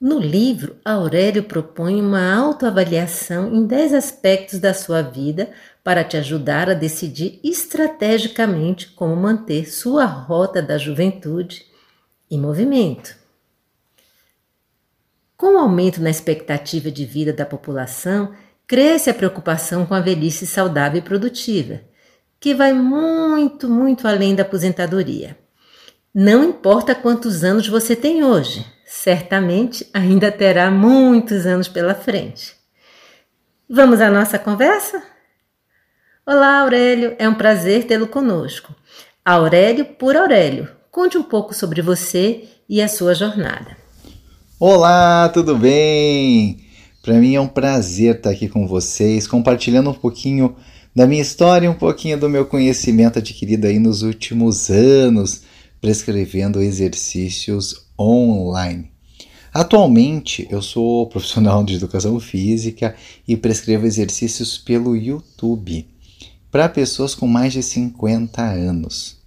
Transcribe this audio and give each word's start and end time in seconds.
No 0.00 0.18
livro, 0.18 0.76
Aurélio 0.82 1.44
propõe 1.44 2.00
uma 2.00 2.34
autoavaliação 2.34 3.54
em 3.54 3.66
10 3.66 3.92
aspectos 3.92 4.58
da 4.58 4.72
sua 4.72 5.02
vida 5.02 5.50
para 5.84 6.02
te 6.02 6.16
ajudar 6.16 6.70
a 6.70 6.74
decidir 6.74 7.38
estrategicamente 7.44 8.88
como 8.88 9.14
manter 9.14 9.70
sua 9.70 10.06
rota 10.06 10.62
da 10.62 10.78
juventude 10.78 11.66
em 12.30 12.38
movimento. 12.38 13.14
Com 15.36 15.56
o 15.56 15.58
aumento 15.58 16.00
na 16.00 16.10
expectativa 16.10 16.90
de 16.90 17.04
vida 17.04 17.32
da 17.32 17.44
população, 17.44 18.34
cresce 18.66 19.10
a 19.10 19.14
preocupação 19.14 19.84
com 19.84 19.94
a 19.94 20.00
velhice 20.00 20.46
saudável 20.46 20.98
e 20.98 21.02
produtiva, 21.02 21.80
que 22.40 22.54
vai 22.54 22.72
muito, 22.72 23.68
muito 23.68 24.08
além 24.08 24.34
da 24.34 24.42
aposentadoria. 24.42 25.36
Não 26.12 26.42
importa 26.42 26.94
quantos 26.94 27.44
anos 27.44 27.68
você 27.68 27.94
tem 27.94 28.24
hoje, 28.24 28.64
certamente 28.86 29.86
ainda 29.92 30.32
terá 30.32 30.70
muitos 30.70 31.44
anos 31.44 31.68
pela 31.68 31.94
frente. 31.94 32.54
Vamos 33.68 34.00
à 34.00 34.10
nossa 34.10 34.38
conversa? 34.38 35.02
Olá, 36.26 36.60
Aurélio, 36.60 37.14
é 37.18 37.28
um 37.28 37.34
prazer 37.34 37.84
tê-lo 37.84 38.06
conosco. 38.06 38.74
Aurélio 39.22 39.84
por 39.84 40.16
Aurélio, 40.16 40.68
conte 40.90 41.18
um 41.18 41.22
pouco 41.22 41.54
sobre 41.54 41.82
você 41.82 42.44
e 42.68 42.80
a 42.80 42.88
sua 42.88 43.14
jornada. 43.14 43.76
Olá, 44.58 45.28
tudo 45.28 45.56
bem? 45.56 46.64
Para 47.02 47.14
mim 47.14 47.34
é 47.34 47.40
um 47.40 47.48
prazer 47.48 48.16
estar 48.16 48.30
aqui 48.30 48.48
com 48.48 48.66
vocês, 48.66 49.26
compartilhando 49.26 49.90
um 49.90 49.94
pouquinho 49.94 50.56
da 50.94 51.06
minha 51.06 51.22
história 51.22 51.70
um 51.70 51.74
pouquinho 51.74 52.18
do 52.18 52.28
meu 52.28 52.44
conhecimento 52.44 53.18
adquirido 53.18 53.66
aí 53.66 53.78
nos 53.78 54.02
últimos 54.02 54.70
anos, 54.70 55.42
prescrevendo 55.80 56.60
exercícios 56.60 57.86
online. 57.98 58.90
Atualmente 59.52 60.46
eu 60.50 60.60
sou 60.62 61.08
profissional 61.08 61.64
de 61.64 61.74
educação 61.74 62.18
física 62.20 62.94
e 63.26 63.36
prescrevo 63.36 63.86
exercícios 63.86 64.58
pelo 64.58 64.96
YouTube 64.96 65.86
para 66.50 66.68
pessoas 66.68 67.14
com 67.14 67.26
mais 67.26 67.52
de 67.52 67.62
50 67.62 68.42
anos. 68.42 69.18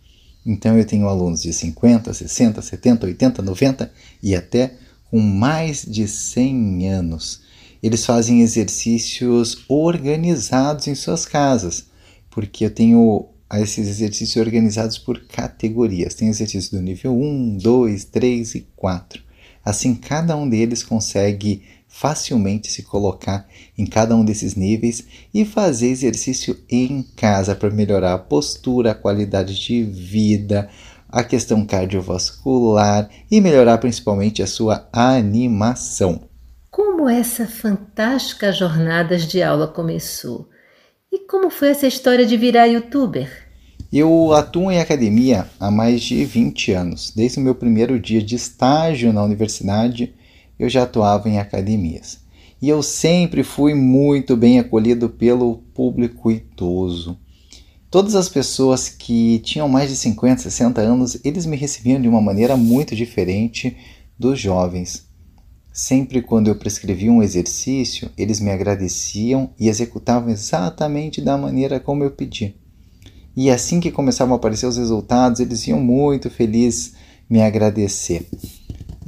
Então 0.45 0.77
eu 0.77 0.85
tenho 0.85 1.07
alunos 1.07 1.41
de 1.41 1.53
50, 1.53 2.13
60, 2.13 2.61
70, 2.61 3.05
80, 3.05 3.41
90 3.41 3.91
e 4.21 4.35
até 4.35 4.73
com 5.09 5.19
mais 5.19 5.85
de 5.85 6.07
100 6.07 6.89
anos 6.89 7.42
eles 7.83 8.05
fazem 8.05 8.41
exercícios 8.41 9.65
organizados 9.67 10.87
em 10.87 10.95
suas 10.95 11.25
casas, 11.25 11.87
porque 12.31 12.63
eu 12.63 12.73
tenho 12.73 13.27
esses 13.55 13.89
exercícios 13.89 14.37
organizados 14.37 14.97
por 14.97 15.19
categorias. 15.27 16.15
Tem 16.15 16.29
exercícios 16.29 16.69
do 16.69 16.81
nível 16.81 17.13
1, 17.13 17.57
2, 17.57 18.05
3 18.05 18.55
e 18.55 18.67
4. 18.73 19.21
Assim, 19.65 19.95
cada 19.95 20.35
um 20.37 20.47
deles 20.47 20.81
consegue 20.81 21.61
facilmente 21.85 22.71
se 22.71 22.83
colocar 22.83 23.47
em 23.77 23.85
cada 23.85 24.15
um 24.15 24.23
desses 24.23 24.55
níveis 24.55 25.03
e 25.33 25.43
fazer 25.43 25.89
exercício 25.89 26.57
em 26.69 27.03
casa 27.15 27.53
para 27.53 27.69
melhorar 27.69 28.13
a 28.13 28.17
postura, 28.17 28.91
a 28.91 28.95
qualidade 28.95 29.59
de 29.59 29.83
vida, 29.83 30.69
a 31.09 31.23
questão 31.23 31.65
cardiovascular 31.65 33.09
e 33.29 33.41
melhorar 33.41 33.77
principalmente 33.77 34.41
a 34.41 34.47
sua 34.47 34.87
animação. 34.91 36.32
Como 36.95 37.09
essa 37.09 37.47
fantástica 37.47 38.51
jornada 38.51 39.17
de 39.17 39.41
aula 39.41 39.67
começou? 39.67 40.47
E 41.11 41.17
como 41.25 41.49
foi 41.49 41.69
essa 41.69 41.87
história 41.87 42.23
de 42.23 42.37
virar 42.37 42.67
youtuber? 42.67 43.49
Eu 43.91 44.31
atuo 44.31 44.71
em 44.71 44.79
academia 44.79 45.49
há 45.59 45.71
mais 45.71 46.03
de 46.03 46.23
20 46.23 46.71
anos. 46.71 47.11
Desde 47.15 47.39
o 47.39 47.41
meu 47.41 47.55
primeiro 47.55 47.99
dia 47.99 48.21
de 48.21 48.35
estágio 48.35 49.11
na 49.11 49.23
universidade, 49.23 50.13
eu 50.59 50.69
já 50.69 50.83
atuava 50.83 51.27
em 51.27 51.39
academias. 51.39 52.19
E 52.61 52.69
eu 52.69 52.83
sempre 52.83 53.41
fui 53.41 53.73
muito 53.73 54.37
bem 54.37 54.59
acolhido 54.59 55.09
pelo 55.09 55.63
público 55.73 56.29
idoso. 56.29 57.17
Todas 57.89 58.13
as 58.13 58.29
pessoas 58.29 58.87
que 58.87 59.39
tinham 59.39 59.67
mais 59.67 59.89
de 59.89 59.95
50, 59.95 60.43
60 60.43 60.79
anos, 60.79 61.17
eles 61.25 61.47
me 61.47 61.57
recebiam 61.57 61.99
de 61.99 62.07
uma 62.07 62.21
maneira 62.21 62.55
muito 62.55 62.95
diferente 62.95 63.75
dos 64.17 64.39
jovens. 64.39 65.11
Sempre 65.73 66.21
quando 66.21 66.49
eu 66.49 66.55
prescrevia 66.55 67.11
um 67.11 67.23
exercício, 67.23 68.07
eles 68.15 68.39
me 68.39 68.51
agradeciam 68.51 69.49
e 69.59 69.67
executavam 69.67 70.29
exatamente 70.29 71.19
da 71.19 71.35
maneira 71.35 71.79
como 71.79 72.03
eu 72.03 72.11
pedi. 72.11 72.53
E 73.35 73.49
assim 73.49 73.79
que 73.79 73.89
começavam 73.89 74.35
a 74.35 74.37
aparecer 74.37 74.67
os 74.67 74.77
resultados, 74.77 75.39
eles 75.39 75.67
iam 75.67 75.81
muito 75.81 76.29
felizes 76.29 76.93
me 77.27 77.41
agradecer. 77.41 78.27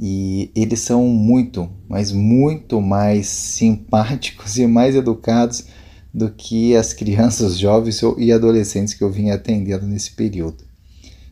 E 0.00 0.50
eles 0.56 0.80
são 0.80 1.06
muito, 1.06 1.70
mas 1.88 2.10
muito 2.10 2.80
mais 2.80 3.28
simpáticos 3.28 4.58
e 4.58 4.66
mais 4.66 4.96
educados 4.96 5.66
do 6.12 6.30
que 6.30 6.74
as 6.74 6.92
crianças, 6.92 7.56
jovens 7.56 8.00
e 8.18 8.32
adolescentes 8.32 8.92
que 8.92 9.04
eu 9.04 9.12
vinha 9.12 9.34
atendendo 9.34 9.86
nesse 9.86 10.10
período. 10.10 10.64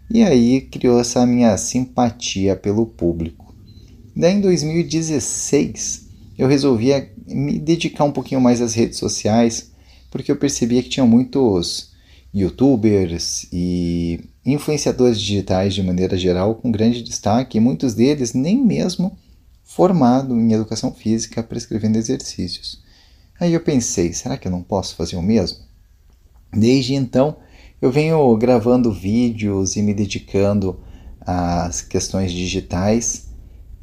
E 0.08 0.22
aí 0.22 0.60
criou 0.60 1.00
essa 1.00 1.26
minha 1.26 1.56
simpatia 1.56 2.54
pelo 2.54 2.86
público. 2.86 3.43
Daí 4.16 4.34
em 4.34 4.40
2016 4.40 6.08
eu 6.38 6.46
resolvi 6.46 6.90
me 7.26 7.58
dedicar 7.58 8.04
um 8.04 8.12
pouquinho 8.12 8.40
mais 8.40 8.60
às 8.60 8.74
redes 8.74 8.98
sociais, 8.98 9.72
porque 10.10 10.30
eu 10.30 10.36
percebia 10.36 10.82
que 10.82 10.88
tinha 10.88 11.06
muitos 11.06 11.92
youtubers 12.32 13.46
e 13.52 14.20
influenciadores 14.44 15.20
digitais 15.20 15.74
de 15.74 15.82
maneira 15.82 16.16
geral 16.16 16.56
com 16.56 16.70
grande 16.70 17.02
destaque, 17.02 17.58
e 17.58 17.60
muitos 17.60 17.94
deles 17.94 18.34
nem 18.34 18.62
mesmo 18.62 19.16
formado 19.62 20.38
em 20.38 20.52
educação 20.52 20.92
física 20.92 21.42
prescrevendo 21.42 21.98
exercícios. 21.98 22.82
Aí 23.40 23.52
eu 23.52 23.60
pensei, 23.60 24.12
será 24.12 24.36
que 24.36 24.46
eu 24.46 24.52
não 24.52 24.62
posso 24.62 24.94
fazer 24.94 25.16
o 25.16 25.22
mesmo? 25.22 25.58
Desde 26.52 26.94
então, 26.94 27.36
eu 27.82 27.90
venho 27.90 28.36
gravando 28.36 28.92
vídeos 28.92 29.76
e 29.76 29.82
me 29.82 29.92
dedicando 29.92 30.78
às 31.20 31.82
questões 31.82 32.30
digitais 32.30 33.33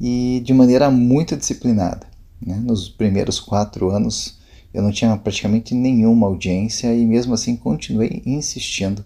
e 0.02 0.42
de 0.44 0.52
maneira 0.52 0.90
muito 0.90 1.36
disciplinada. 1.36 2.08
Né? 2.44 2.56
Nos 2.56 2.88
primeiros 2.88 3.38
quatro 3.38 3.90
anos, 3.90 4.36
eu 4.74 4.82
não 4.82 4.90
tinha 4.90 5.16
praticamente 5.16 5.76
nenhuma 5.76 6.26
audiência 6.26 6.92
e 6.92 7.06
mesmo 7.06 7.34
assim 7.34 7.54
continuei 7.54 8.20
insistindo 8.26 9.04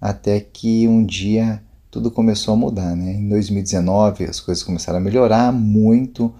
até 0.00 0.40
que 0.40 0.88
um 0.88 1.04
dia 1.04 1.62
tudo 1.90 2.10
começou 2.10 2.54
a 2.54 2.56
mudar. 2.56 2.96
Né? 2.96 3.16
Em 3.16 3.28
2019 3.28 4.24
as 4.24 4.40
coisas 4.40 4.64
começaram 4.64 4.98
a 4.98 5.02
melhorar 5.02 5.52
muito. 5.52 6.34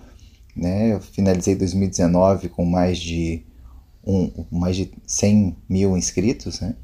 Né? 0.56 0.94
Eu 0.94 1.00
finalizei 1.00 1.54
2019 1.54 2.48
com 2.48 2.64
mais 2.64 2.98
de, 2.98 3.44
um, 4.02 4.46
mais 4.50 4.76
de 4.76 4.90
100 5.06 5.56
mil 5.68 5.94
inscritos. 5.94 6.60
Né? 6.60 6.74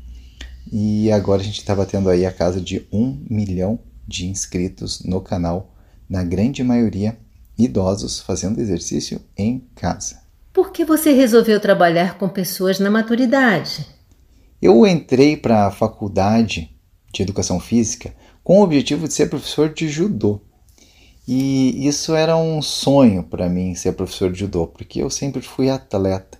E 0.70 1.10
agora 1.10 1.40
a 1.40 1.44
gente 1.44 1.60
está 1.60 1.74
batendo 1.74 2.10
aí 2.10 2.26
a 2.26 2.32
casa 2.32 2.60
de 2.60 2.86
um 2.92 3.18
milhão 3.30 3.78
de 4.06 4.26
inscritos 4.26 5.02
no 5.02 5.20
canal, 5.20 5.75
na 6.08 6.22
grande 6.24 6.62
maioria 6.62 7.18
idosos 7.58 8.20
fazendo 8.20 8.60
exercício 8.60 9.20
em 9.36 9.64
casa. 9.74 10.20
Por 10.52 10.72
que 10.72 10.84
você 10.84 11.12
resolveu 11.12 11.60
trabalhar 11.60 12.18
com 12.18 12.28
pessoas 12.28 12.78
na 12.78 12.90
maturidade? 12.90 13.86
Eu 14.60 14.86
entrei 14.86 15.36
para 15.36 15.66
a 15.66 15.70
faculdade 15.70 16.70
de 17.12 17.22
educação 17.22 17.60
física 17.60 18.14
com 18.42 18.60
o 18.60 18.62
objetivo 18.62 19.06
de 19.06 19.14
ser 19.14 19.28
professor 19.28 19.72
de 19.72 19.88
judô. 19.88 20.40
E 21.28 21.86
isso 21.86 22.14
era 22.14 22.36
um 22.36 22.62
sonho 22.62 23.24
para 23.24 23.48
mim 23.48 23.74
ser 23.74 23.92
professor 23.92 24.30
de 24.30 24.40
judô, 24.40 24.66
porque 24.66 25.02
eu 25.02 25.10
sempre 25.10 25.42
fui 25.42 25.68
atleta 25.68 26.38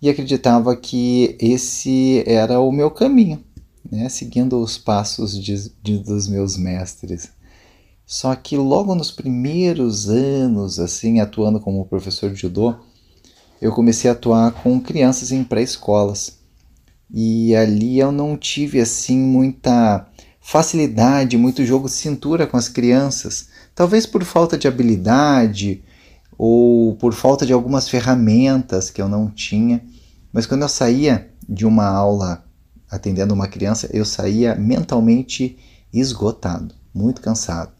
e 0.00 0.08
acreditava 0.08 0.76
que 0.76 1.36
esse 1.40 2.22
era 2.26 2.60
o 2.60 2.70
meu 2.70 2.90
caminho, 2.90 3.42
né? 3.90 4.08
seguindo 4.08 4.60
os 4.60 4.76
passos 4.78 5.42
de, 5.42 5.70
de, 5.82 5.98
dos 5.98 6.28
meus 6.28 6.56
mestres. 6.56 7.30
Só 8.10 8.34
que 8.34 8.56
logo 8.56 8.94
nos 8.94 9.10
primeiros 9.10 10.08
anos, 10.08 10.78
assim, 10.78 11.20
atuando 11.20 11.60
como 11.60 11.84
professor 11.84 12.32
de 12.32 12.40
judô, 12.40 12.74
eu 13.60 13.70
comecei 13.70 14.08
a 14.08 14.14
atuar 14.14 14.50
com 14.50 14.80
crianças 14.80 15.30
em 15.30 15.44
pré-escolas. 15.44 16.38
E 17.12 17.54
ali 17.54 17.98
eu 17.98 18.10
não 18.10 18.34
tive 18.34 18.80
assim 18.80 19.18
muita 19.18 20.08
facilidade, 20.40 21.36
muito 21.36 21.66
jogo 21.66 21.84
de 21.84 21.92
cintura 21.92 22.46
com 22.46 22.56
as 22.56 22.66
crianças. 22.66 23.50
Talvez 23.74 24.06
por 24.06 24.24
falta 24.24 24.56
de 24.56 24.66
habilidade 24.66 25.84
ou 26.38 26.94
por 26.94 27.12
falta 27.12 27.44
de 27.44 27.52
algumas 27.52 27.90
ferramentas 27.90 28.88
que 28.88 29.02
eu 29.02 29.08
não 29.08 29.28
tinha. 29.28 29.84
Mas 30.32 30.46
quando 30.46 30.62
eu 30.62 30.68
saía 30.70 31.30
de 31.46 31.66
uma 31.66 31.86
aula 31.86 32.42
atendendo 32.90 33.34
uma 33.34 33.48
criança, 33.48 33.86
eu 33.92 34.06
saía 34.06 34.54
mentalmente 34.54 35.58
esgotado, 35.92 36.74
muito 36.94 37.20
cansado. 37.20 37.77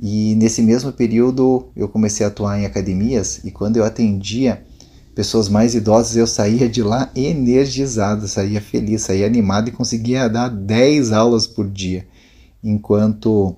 E 0.00 0.34
nesse 0.34 0.62
mesmo 0.62 0.92
período 0.92 1.68
eu 1.74 1.88
comecei 1.88 2.24
a 2.24 2.28
atuar 2.28 2.60
em 2.60 2.66
academias 2.66 3.40
e 3.44 3.50
quando 3.50 3.78
eu 3.78 3.84
atendia 3.84 4.62
pessoas 5.14 5.48
mais 5.48 5.74
idosas, 5.74 6.14
eu 6.14 6.26
saía 6.26 6.68
de 6.68 6.82
lá 6.82 7.10
energizado, 7.16 8.28
saía 8.28 8.60
feliz, 8.60 9.02
saía 9.02 9.24
animado 9.24 9.68
e 9.68 9.72
conseguia 9.72 10.28
dar 10.28 10.48
10 10.48 11.10
aulas 11.12 11.46
por 11.46 11.66
dia. 11.66 12.06
Enquanto 12.62 13.56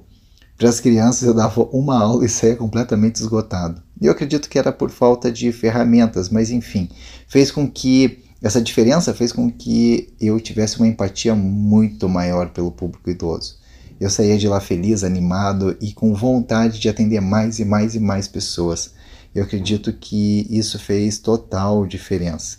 para 0.56 0.68
as 0.68 0.78
crianças 0.78 1.26
eu 1.26 1.34
dava 1.34 1.62
uma 1.72 1.98
aula 2.00 2.24
e 2.24 2.28
saía 2.28 2.54
completamente 2.54 3.16
esgotado. 3.16 3.82
Eu 4.00 4.12
acredito 4.12 4.48
que 4.48 4.58
era 4.58 4.70
por 4.70 4.90
falta 4.90 5.32
de 5.32 5.50
ferramentas, 5.50 6.28
mas 6.28 6.50
enfim, 6.50 6.88
fez 7.26 7.50
com 7.50 7.68
que 7.68 8.22
essa 8.40 8.60
diferença 8.60 9.12
fez 9.12 9.32
com 9.32 9.50
que 9.50 10.14
eu 10.20 10.38
tivesse 10.38 10.78
uma 10.78 10.86
empatia 10.86 11.34
muito 11.34 12.08
maior 12.08 12.50
pelo 12.50 12.70
público 12.70 13.10
idoso. 13.10 13.57
Eu 14.00 14.08
saía 14.08 14.38
de 14.38 14.46
lá 14.46 14.60
feliz, 14.60 15.02
animado 15.02 15.76
e 15.80 15.92
com 15.92 16.14
vontade 16.14 16.78
de 16.78 16.88
atender 16.88 17.20
mais 17.20 17.58
e 17.58 17.64
mais 17.64 17.94
e 17.94 18.00
mais 18.00 18.28
pessoas. 18.28 18.94
Eu 19.34 19.42
acredito 19.42 19.92
que 19.92 20.46
isso 20.48 20.78
fez 20.78 21.18
total 21.18 21.86
diferença. 21.86 22.58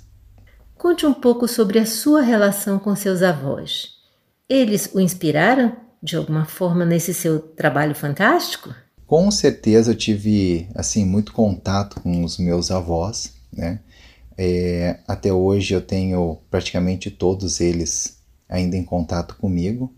Conte 0.77 1.05
um 1.05 1.13
pouco 1.13 1.47
sobre 1.47 1.79
a 1.79 1.85
sua 1.85 2.21
relação 2.21 2.77
com 2.77 2.95
seus 2.95 3.21
avós. 3.21 3.95
Eles 4.47 4.89
o 4.93 4.99
inspiraram 4.99 5.75
de 6.01 6.15
alguma 6.15 6.45
forma 6.45 6.85
nesse 6.85 7.13
seu 7.13 7.39
trabalho 7.39 7.95
fantástico? 7.95 8.73
Com 9.05 9.29
certeza 9.31 9.91
eu 9.91 9.95
tive 9.95 10.69
assim 10.75 11.05
muito 11.05 11.33
contato 11.33 11.99
com 12.01 12.23
os 12.23 12.37
meus 12.37 12.71
avós, 12.71 13.33
né? 13.51 13.79
É, 14.37 14.99
até 15.07 15.33
hoje 15.33 15.73
eu 15.73 15.81
tenho 15.81 16.37
praticamente 16.49 17.11
todos 17.11 17.59
eles 17.59 18.19
ainda 18.47 18.77
em 18.77 18.83
contato 18.83 19.35
comigo 19.35 19.93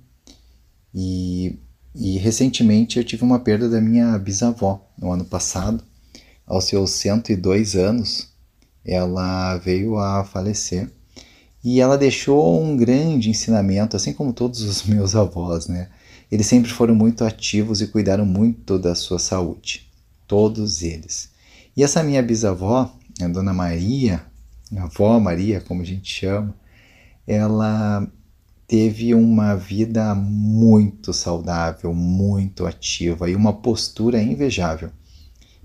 e, 0.94 1.60
e 1.96 2.18
recentemente 2.18 2.98
eu 2.98 3.04
tive 3.04 3.24
uma 3.24 3.40
perda 3.40 3.70
da 3.70 3.82
minha 3.82 4.18
bisavó 4.18 4.90
no 4.98 5.12
ano 5.12 5.26
passado 5.26 5.84
aos 6.46 6.66
seus 6.66 6.92
102 6.92 7.76
anos, 7.76 8.30
ela 8.86 9.58
veio 9.58 9.98
a 9.98 10.24
falecer. 10.24 10.90
E 11.64 11.80
ela 11.80 11.98
deixou 11.98 12.62
um 12.62 12.76
grande 12.76 13.30
ensinamento, 13.30 13.96
assim 13.96 14.14
como 14.14 14.34
todos 14.34 14.62
os 14.62 14.84
meus 14.88 15.16
avós, 15.16 15.68
né? 15.68 15.90
Eles 16.32 16.48
sempre 16.48 16.72
foram 16.72 16.96
muito 16.96 17.24
ativos 17.24 17.82
e 17.82 17.88
cuidaram 17.88 18.26
muito 18.26 18.80
da 18.80 18.96
sua 18.96 19.20
saúde. 19.20 19.88
Todos 20.28 20.82
eles. 20.82 21.30
E 21.76 21.84
essa 21.84 22.04
minha 22.04 22.22
bisavó, 22.22 22.94
a 23.22 23.28
dona 23.28 23.54
Maria, 23.54 24.26
a 24.76 24.84
avó 24.84 25.20
Maria, 25.20 25.62
como 25.62 25.82
a 25.82 25.86
gente 25.86 26.12
chama, 26.12 26.56
ela 27.28 28.08
teve 28.72 29.14
uma 29.14 29.54
vida 29.54 30.16
muito 30.16 31.12
saudável, 31.12 31.94
muito 31.94 32.66
ativa 32.66 33.30
e 33.30 33.36
uma 33.36 33.52
postura 33.52 34.24
invejável. 34.24 34.92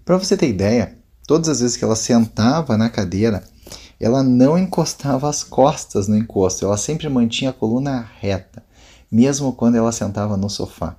Para 0.04 0.16
você 0.16 0.36
ter 0.36 0.48
ideia, 0.48 0.98
todas 1.24 1.48
as 1.48 1.60
vezes 1.60 1.76
que 1.76 1.84
ela 1.84 1.94
sentava 1.94 2.76
na 2.76 2.90
cadeira, 2.90 3.44
ela 4.00 4.24
não 4.24 4.58
encostava 4.58 5.28
as 5.28 5.44
costas 5.44 6.08
no 6.08 6.18
encosto, 6.18 6.64
ela 6.64 6.76
sempre 6.76 7.08
mantinha 7.08 7.50
a 7.50 7.52
coluna 7.52 8.10
reta, 8.18 8.64
mesmo 9.08 9.52
quando 9.52 9.76
ela 9.76 9.92
sentava 9.92 10.36
no 10.36 10.50
sofá. 10.50 10.96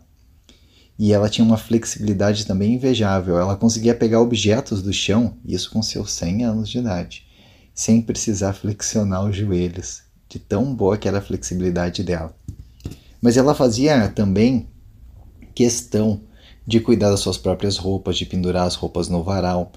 E 0.98 1.12
ela 1.12 1.28
tinha 1.28 1.44
uma 1.44 1.58
flexibilidade 1.58 2.46
também 2.46 2.76
invejável, 2.76 3.38
ela 3.38 3.58
conseguia 3.58 3.94
pegar 3.94 4.22
objetos 4.22 4.82
do 4.82 4.94
chão, 4.94 5.36
isso 5.44 5.70
com 5.72 5.84
seus 5.84 6.14
100 6.14 6.46
anos 6.46 6.70
de 6.70 6.78
idade, 6.78 7.28
sem 7.76 8.02
precisar 8.02 8.54
flexionar 8.54 9.26
os 9.26 9.36
joelhos, 9.36 10.07
de 10.30 10.40
tão 10.40 10.74
boa 10.74 10.98
que 10.98 11.08
era 11.08 11.20
a 11.20 11.22
flexibilidade 11.22 12.04
dela. 12.04 12.36
Mas 13.22 13.38
ela 13.38 13.56
fazia 13.56 14.08
também 14.10 14.68
questão 15.56 16.22
de 16.66 16.80
cuidar 16.80 17.10
das 17.10 17.22
suas 17.22 17.38
próprias 17.38 17.78
roupas, 17.78 18.18
de 18.18 18.26
pendurar 18.26 18.68
as 18.68 18.76
roupas 18.76 19.08
no 19.08 19.24
varal. 19.24 19.72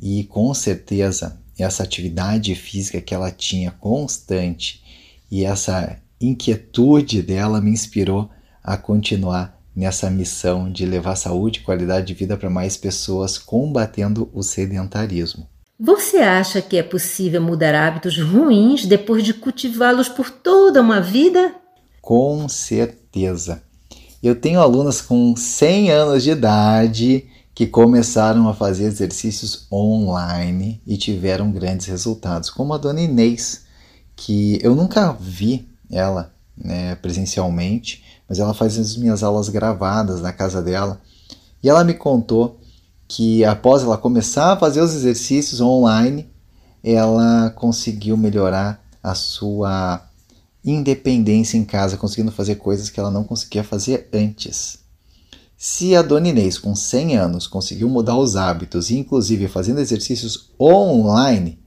E 0.00 0.24
com 0.24 0.52
certeza, 0.52 1.38
essa 1.58 1.82
atividade 1.82 2.54
física 2.54 3.00
que 3.00 3.14
ela 3.14 3.30
tinha 3.30 3.70
constante 3.70 4.82
e 5.30 5.44
essa 5.44 5.98
inquietude 6.20 7.22
dela 7.22 7.60
me 7.60 7.70
inspirou 7.70 8.28
a 8.62 8.76
continuar 8.76 9.60
nessa 9.74 10.10
missão 10.10 10.70
de 10.70 10.86
levar 10.86 11.16
saúde 11.16 11.60
e 11.60 11.62
qualidade 11.62 12.06
de 12.06 12.14
vida 12.14 12.36
para 12.36 12.50
mais 12.50 12.76
pessoas 12.76 13.38
combatendo 13.38 14.30
o 14.32 14.42
sedentarismo. 14.42 15.48
Você 15.78 16.18
acha 16.18 16.62
que 16.62 16.76
é 16.76 16.84
possível 16.84 17.42
mudar 17.42 17.74
hábitos 17.74 18.16
ruins 18.16 18.86
depois 18.86 19.24
de 19.24 19.34
cultivá-los 19.34 20.08
por 20.08 20.30
toda 20.30 20.80
uma 20.80 21.00
vida? 21.00 21.52
Com 22.00 22.48
certeza. 22.48 23.60
Eu 24.22 24.36
tenho 24.36 24.60
alunas 24.60 25.00
com 25.00 25.34
100 25.34 25.90
anos 25.90 26.22
de 26.22 26.30
idade 26.30 27.26
que 27.52 27.66
começaram 27.66 28.48
a 28.48 28.54
fazer 28.54 28.84
exercícios 28.84 29.66
online 29.70 30.80
e 30.86 30.96
tiveram 30.96 31.50
grandes 31.50 31.86
resultados, 31.86 32.50
como 32.50 32.72
a 32.72 32.78
dona 32.78 33.00
Inês, 33.00 33.64
que 34.14 34.60
eu 34.62 34.76
nunca 34.76 35.12
vi 35.18 35.68
ela 35.90 36.32
né, 36.56 36.94
presencialmente, 36.96 38.04
mas 38.28 38.38
ela 38.38 38.54
faz 38.54 38.78
as 38.78 38.96
minhas 38.96 39.24
aulas 39.24 39.48
gravadas 39.48 40.20
na 40.20 40.32
casa 40.32 40.62
dela 40.62 41.00
e 41.60 41.68
ela 41.68 41.82
me 41.82 41.94
contou 41.94 42.60
que 43.14 43.44
após 43.44 43.84
ela 43.84 43.96
começar 43.96 44.52
a 44.52 44.56
fazer 44.56 44.80
os 44.80 44.92
exercícios 44.92 45.60
online, 45.60 46.28
ela 46.82 47.48
conseguiu 47.50 48.16
melhorar 48.16 48.84
a 49.00 49.14
sua 49.14 50.04
independência 50.64 51.56
em 51.56 51.64
casa, 51.64 51.96
conseguindo 51.96 52.32
fazer 52.32 52.56
coisas 52.56 52.90
que 52.90 52.98
ela 52.98 53.12
não 53.12 53.22
conseguia 53.22 53.62
fazer 53.62 54.08
antes. 54.12 54.80
Se 55.56 55.94
a 55.94 56.02
Dona 56.02 56.30
Inês, 56.30 56.58
com 56.58 56.74
100 56.74 57.16
anos, 57.16 57.46
conseguiu 57.46 57.88
mudar 57.88 58.18
os 58.18 58.34
hábitos, 58.34 58.90
inclusive 58.90 59.46
fazendo 59.46 59.78
exercícios 59.78 60.50
online, 60.60 61.60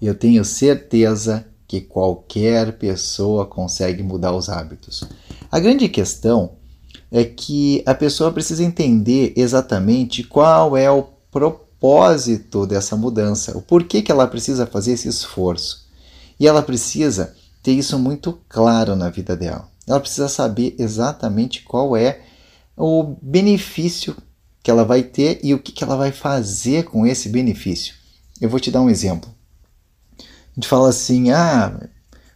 eu 0.00 0.14
tenho 0.14 0.44
certeza 0.44 1.44
que 1.66 1.80
qualquer 1.80 2.78
pessoa 2.78 3.46
consegue 3.46 4.04
mudar 4.04 4.32
os 4.32 4.48
hábitos. 4.48 5.02
A 5.50 5.58
grande 5.58 5.88
questão 5.88 6.52
é 7.16 7.24
que 7.24 7.80
a 7.86 7.94
pessoa 7.94 8.32
precisa 8.32 8.64
entender 8.64 9.32
exatamente 9.36 10.24
qual 10.24 10.76
é 10.76 10.90
o 10.90 11.04
propósito 11.30 12.66
dessa 12.66 12.96
mudança, 12.96 13.56
o 13.56 13.62
porquê 13.62 14.02
que 14.02 14.10
ela 14.10 14.26
precisa 14.26 14.66
fazer 14.66 14.94
esse 14.94 15.06
esforço. 15.06 15.86
E 16.40 16.48
ela 16.48 16.60
precisa 16.60 17.32
ter 17.62 17.70
isso 17.70 17.96
muito 18.00 18.40
claro 18.48 18.96
na 18.96 19.10
vida 19.10 19.36
dela. 19.36 19.68
Ela 19.86 20.00
precisa 20.00 20.28
saber 20.28 20.74
exatamente 20.76 21.62
qual 21.62 21.96
é 21.96 22.20
o 22.76 23.14
benefício 23.22 24.16
que 24.60 24.68
ela 24.68 24.84
vai 24.84 25.04
ter 25.04 25.38
e 25.40 25.54
o 25.54 25.60
que, 25.60 25.70
que 25.70 25.84
ela 25.84 25.94
vai 25.94 26.10
fazer 26.10 26.82
com 26.82 27.06
esse 27.06 27.28
benefício. 27.28 27.94
Eu 28.40 28.48
vou 28.48 28.58
te 28.58 28.72
dar 28.72 28.80
um 28.80 28.90
exemplo. 28.90 29.32
A 30.18 30.24
gente 30.56 30.66
fala 30.66 30.88
assim: 30.88 31.30
ah, 31.30 31.80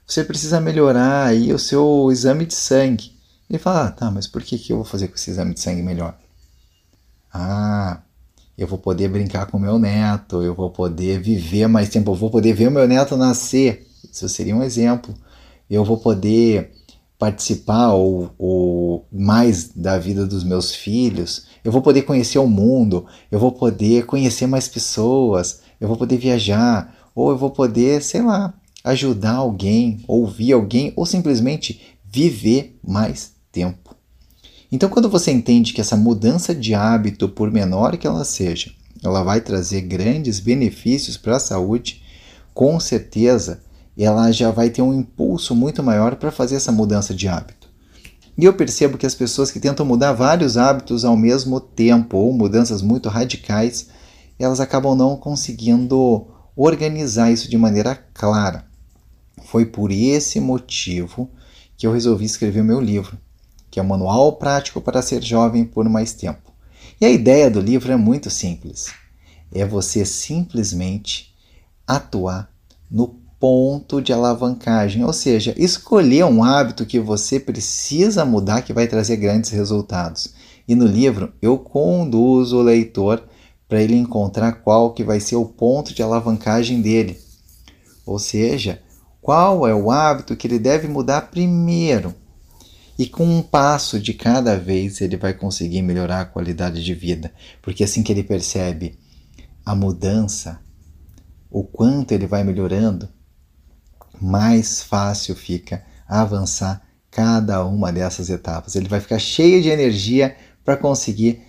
você 0.07 0.23
precisa 0.23 0.61
melhorar 0.61 1.27
aí 1.27 1.53
o 1.53 1.59
seu 1.59 2.13
exame 2.13 2.47
de 2.47 2.55
sangue. 2.55 3.18
Ele 3.49 3.59
fala: 3.59 3.87
ah, 3.87 3.91
tá, 3.91 4.11
mas 4.11 4.27
por 4.27 4.43
que, 4.43 4.59
que 4.59 4.73
eu 4.73 4.77
vou 4.77 4.85
fazer 4.85 5.09
com 5.09 5.15
esse 5.15 5.31
exame 5.31 5.55
de 5.55 5.61
sangue 5.61 5.83
melhor? 5.83 6.19
Ah, 7.33 8.01
eu 8.57 8.67
vou 8.67 8.79
poder 8.79 9.09
brincar 9.09 9.47
com 9.47 9.59
meu 9.59 9.79
neto, 9.79 10.43
eu 10.43 10.55
vou 10.55 10.71
poder 10.71 11.21
viver 11.21 11.67
mais 11.69 11.89
tempo, 11.89 12.11
eu 12.11 12.15
vou 12.15 12.31
poder 12.31 12.53
ver 12.53 12.69
o 12.69 12.73
meu 12.73 12.87
neto 12.87 13.17
nascer. 13.17 13.87
Isso 14.11 14.29
seria 14.29 14.55
um 14.55 14.63
exemplo. 14.63 15.15
Eu 15.71 15.85
vou 15.85 15.99
poder 15.99 16.73
participar 17.19 17.93
ou, 17.95 18.31
ou, 18.39 19.07
mais 19.13 19.71
da 19.75 19.99
vida 19.99 20.27
dos 20.27 20.45
meus 20.45 20.73
filhos, 20.73 21.47
eu 21.65 21.73
vou 21.73 21.83
poder 21.83 22.03
conhecer 22.03 22.39
o 22.39 22.47
mundo, 22.47 23.07
eu 23.31 23.41
vou 23.41 23.51
poder 23.51 24.07
conhecer 24.07 24.47
mais 24.47 24.69
pessoas, 24.69 25.61
eu 25.81 25.89
vou 25.89 25.97
poder 25.97 26.17
viajar, 26.17 26.95
ou 27.15 27.31
eu 27.31 27.37
vou 27.37 27.51
poder, 27.51 28.03
sei 28.03 28.23
lá, 28.23 28.55
ajudar 28.85 29.35
alguém, 29.35 30.03
ouvir 30.07 30.53
alguém, 30.53 30.93
ou 30.95 31.05
simplesmente 31.05 31.99
viver 32.05 32.79
mais 32.87 33.38
tempo. 33.59 33.97
Então, 34.71 34.89
quando 34.89 35.09
você 35.09 35.33
entende 35.33 35.73
que 35.73 35.81
essa 35.81 35.97
mudança 35.97 36.55
de 36.55 36.75
hábito, 36.75 37.29
por 37.29 37.51
menor 37.51 37.97
que 37.97 38.07
ela 38.07 38.25
seja, 38.25 38.71
ela 39.03 39.25
vai 39.25 39.41
trazer 39.41 39.81
grandes 39.81 40.39
benefícios 40.39 41.17
para 41.17 41.37
a 41.37 41.41
saúde, 41.41 42.03
com 42.55 42.79
certeza 42.79 43.63
ela 43.97 44.31
já 44.31 44.53
vai 44.53 44.71
ter 44.71 44.81
um 44.81 44.95
impulso 44.95 45.57
muito 45.57 45.83
maior 45.83 46.15
para 46.17 46.31
fazer 46.31 46.55
essa 46.55 46.71
mudança 46.71 47.13
de 47.13 47.27
hábito. 47.27 47.69
E 48.37 48.45
eu 48.45 48.55
percebo 48.55 48.97
que 48.97 49.07
as 49.07 49.15
pessoas 49.15 49.51
que 49.51 49.59
tentam 49.59 49.85
mudar 49.85 50.13
vários 50.13 50.57
hábitos 50.57 51.05
ao 51.05 51.17
mesmo 51.17 51.59
tempo, 51.61 52.17
ou 52.17 52.33
mudanças 52.33 52.81
muito 52.81 53.09
radicais, 53.09 53.89
elas 54.39 54.61
acabam 54.61 54.95
não 54.95 55.17
conseguindo 55.17 56.29
organizar 56.55 57.33
isso 57.33 57.51
de 57.51 57.59
maneira 57.59 57.97
clara. 58.15 58.65
Foi 59.47 59.67
por 59.67 59.91
esse 59.91 60.39
motivo 60.39 61.29
que 61.77 61.87
eu 61.87 61.93
resolvi 61.93 62.25
escrever 62.25 62.61
o 62.61 62.65
meu 62.65 62.81
livro, 62.81 63.19
que 63.79 63.81
é 63.81 63.85
o 63.85 63.87
Manual 63.87 64.33
Prático 64.33 64.81
para 64.81 65.01
Ser 65.01 65.23
Jovem 65.23 65.65
por 65.65 65.89
Mais 65.89 66.13
Tempo. 66.13 66.51
E 67.01 67.07
a 67.07 67.09
ideia 67.09 67.49
do 67.49 67.61
livro 67.61 67.93
é 67.93 67.97
muito 67.97 68.29
simples: 68.29 68.89
é 69.53 69.65
você 69.65 70.05
simplesmente 70.05 71.33
atuar 71.87 72.51
no 72.91 73.15
ponto 73.39 74.03
de 74.03 74.13
alavancagem, 74.13 75.05
ou 75.05 75.13
seja, 75.13 75.55
escolher 75.57 76.25
um 76.25 76.43
hábito 76.43 76.85
que 76.85 76.99
você 76.99 77.39
precisa 77.39 78.25
mudar 78.25 78.63
que 78.63 78.73
vai 78.73 78.89
trazer 78.89 79.17
grandes 79.17 79.51
resultados. 79.51 80.35
E 80.67 80.75
no 80.75 80.85
livro 80.85 81.33
eu 81.41 81.57
conduzo 81.57 82.57
o 82.57 82.63
leitor 82.63 83.23
para 83.69 83.81
ele 83.81 83.95
encontrar 83.95 84.55
qual 84.55 84.93
que 84.93 85.05
vai 85.05 85.21
ser 85.21 85.37
o 85.37 85.47
ponto 85.47 85.95
de 85.95 86.03
alavancagem 86.03 86.83
dele. 86.83 87.17
Ou 88.05 88.19
seja, 88.19 88.83
qual 89.23 89.69
é 89.69 89.75
o 89.75 89.89
hábito 89.89 90.35
que 90.35 90.49
ele 90.49 90.59
deve 90.59 90.89
mudar 90.89 91.31
primeiro. 91.31 92.13
E 92.99 93.07
com 93.07 93.25
um 93.25 93.43
passo 93.43 94.01
de 94.01 94.13
cada 94.13 94.57
vez 94.57 95.01
ele 95.01 95.17
vai 95.17 95.33
conseguir 95.33 95.83
melhorar 95.83 96.21
a 96.21 96.25
qualidade 96.25 96.83
de 96.83 96.95
vida, 96.95 97.33
porque 97.63 97.85
assim 97.85 98.03
que 98.03 98.11
ele 98.11 98.25
percebe 98.25 98.99
a 99.65 99.75
mudança, 99.75 100.61
o 101.49 101.63
quanto 101.63 102.11
ele 102.11 102.27
vai 102.27 102.43
melhorando, 102.43 103.09
mais 104.21 104.83
fácil 104.83 105.37
fica 105.37 105.85
avançar 106.09 106.83
cada 107.11 107.65
uma 107.65 107.93
dessas 107.93 108.31
etapas. 108.31 108.75
Ele 108.75 108.89
vai 108.89 109.01
ficar 109.01 109.19
cheio 109.19 109.63
de 109.63 109.69
energia 109.69 110.37
para 110.65 110.77
conseguir 110.77 111.41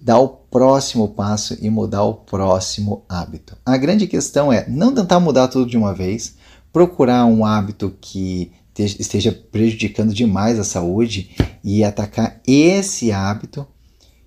dar 0.00 0.18
o 0.18 0.28
próximo 0.28 1.08
passo 1.08 1.56
e 1.60 1.68
mudar 1.68 2.04
o 2.04 2.14
próximo 2.14 3.04
hábito. 3.08 3.56
A 3.64 3.76
grande 3.76 4.06
questão 4.06 4.52
é 4.52 4.68
não 4.68 4.94
tentar 4.94 5.20
mudar 5.20 5.48
tudo 5.48 5.70
de 5.70 5.76
uma 5.76 5.94
vez, 5.94 6.36
procurar 6.72 7.24
um 7.26 7.44
hábito 7.44 7.96
que 8.00 8.52
esteja 8.84 9.32
prejudicando 9.32 10.12
demais 10.12 10.58
a 10.58 10.64
saúde 10.64 11.30
e 11.62 11.84
atacar 11.84 12.40
esse 12.46 13.12
hábito 13.12 13.66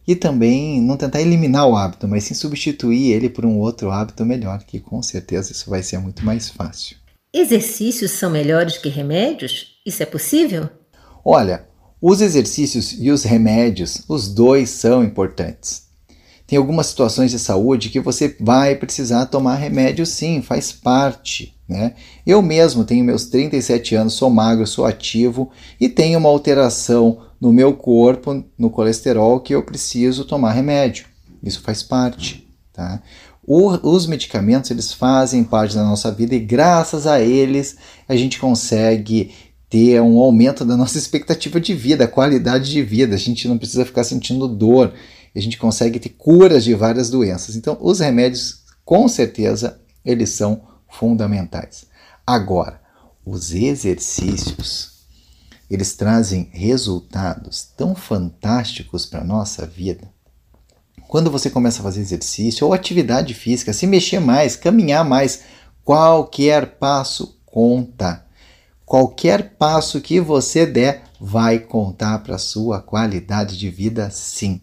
e 0.08 0.16
também 0.16 0.82
não 0.82 0.98
tentar 0.98 1.22
eliminar 1.22 1.68
o 1.68 1.76
hábito, 1.76 2.08
mas 2.08 2.26
sim 2.26 2.34
substituir 2.34 3.12
ele 3.12 3.30
por 3.30 3.46
um 3.46 3.58
outro 3.58 3.90
hábito 3.92 4.26
melhor, 4.26 4.64
que 4.64 4.80
com 4.80 5.02
certeza 5.02 5.52
isso 5.52 5.70
vai 5.70 5.82
ser 5.82 5.98
muito 5.98 6.26
mais 6.26 6.50
fácil. 6.50 6.98
Exercícios 7.34 8.12
são 8.12 8.30
melhores 8.30 8.78
que 8.78 8.90
remédios? 8.90 9.80
Isso 9.86 10.04
é 10.04 10.06
possível? 10.06 10.70
Olha, 11.26 11.66
os 12.02 12.22
exercícios 12.22 12.96
e 13.00 13.10
os 13.10 13.24
remédios, 13.24 14.04
os 14.10 14.28
dois 14.28 14.70
são 14.70 15.04
importantes. 15.04 15.84
Tem 16.46 16.58
algumas 16.58 16.88
situações 16.88 17.32
de 17.32 17.40
saúde 17.40 17.90
que 17.90 18.00
você 18.00 18.36
vai 18.40 18.76
precisar 18.76 19.26
tomar 19.28 19.56
remédio 19.56 20.06
sim, 20.06 20.42
faz 20.42 20.72
parte. 20.72 21.56
Né? 21.74 21.96
Eu 22.24 22.39
mesmo 22.44 22.86
tenho 22.86 23.03
meus 23.03 23.25
37 23.25 23.96
anos, 23.96 24.13
sou 24.13 24.30
magro, 24.30 24.68
sou 24.68 24.86
ativo 24.86 25.50
e 25.82 25.89
tenho 25.89 26.20
uma 26.20 26.30
alteração 26.30 27.22
no 27.42 27.51
meu 27.51 27.74
corpo, 27.74 28.46
no 28.56 28.70
colesterol, 28.70 29.39
que 29.39 29.56
eu 29.56 29.63
preciso 29.63 30.24
tomar 30.24 30.51
remédio. 30.51 31.08
Isso 31.42 31.62
faz 31.62 31.82
parte. 31.82 32.48
Tá? 32.72 33.01
O, 33.44 33.72
os 33.89 34.06
medicamentos 34.06 34.70
eles 34.70 34.94
fazem 34.94 35.44
parte 35.44 35.74
da 35.74 35.84
nossa 35.84 36.12
vida 36.12 36.36
e 36.36 36.39
graças 36.39 37.08
a 37.08 37.20
eles 37.20 37.75
a 38.08 38.15
gente 38.15 38.39
consegue 38.39 39.32
ter 39.68 40.00
um 40.00 40.20
aumento 40.20 40.63
da 40.63 40.77
nossa 40.77 41.00
expectativa 41.00 41.60
de 41.60 41.74
vida, 41.74 42.08
qualidade 42.08 42.70
de 42.70 42.84
vida. 42.84 43.15
A 43.15 43.18
gente 43.18 43.48
não 43.48 43.58
precisa 43.58 43.84
ficar 43.84 44.03
sentindo 44.03 44.48
dor. 44.48 44.94
A 45.36 45.39
gente 45.39 45.58
consegue 45.58 46.00
ter 46.00 46.10
curas 46.10 46.63
de 46.63 46.75
várias 46.75 47.10
doenças. 47.10 47.56
Então, 47.56 47.75
os 47.82 48.00
remédios, 48.00 48.62
com 48.86 49.08
certeza, 49.08 49.80
eles 50.06 50.30
são 50.30 50.73
fundamentais. 50.98 51.86
Agora, 52.26 52.82
os 53.26 53.52
exercícios, 53.52 55.06
eles 55.70 55.96
trazem 55.96 56.50
resultados 56.52 57.64
tão 57.76 57.96
fantásticos 57.96 59.06
para 59.06 59.22
a 59.22 59.26
nossa 59.26 59.66
vida 59.66 60.14
quando 61.14 61.30
você 61.30 61.48
começa 61.48 61.80
a 61.80 61.84
fazer 61.84 62.02
exercício 62.02 62.66
ou 62.66 62.74
atividade 62.74 63.36
física, 63.36 63.72
se 63.72 63.86
mexer 63.86 64.20
mais, 64.20 64.56
caminhar 64.56 65.06
mais, 65.06 65.44
qualquer 65.84 66.78
passo 66.78 67.40
conta. 67.46 68.26
Qualquer 68.84 69.56
passo 69.56 70.02
que 70.02 70.20
você 70.20 70.66
der 70.66 71.04
vai 71.20 71.60
contar 71.60 72.18
para 72.24 72.34
a 72.34 72.40
sua 72.40 72.82
qualidade 72.82 73.60
de 73.60 73.70
vida, 73.70 74.10
sim. 74.10 74.60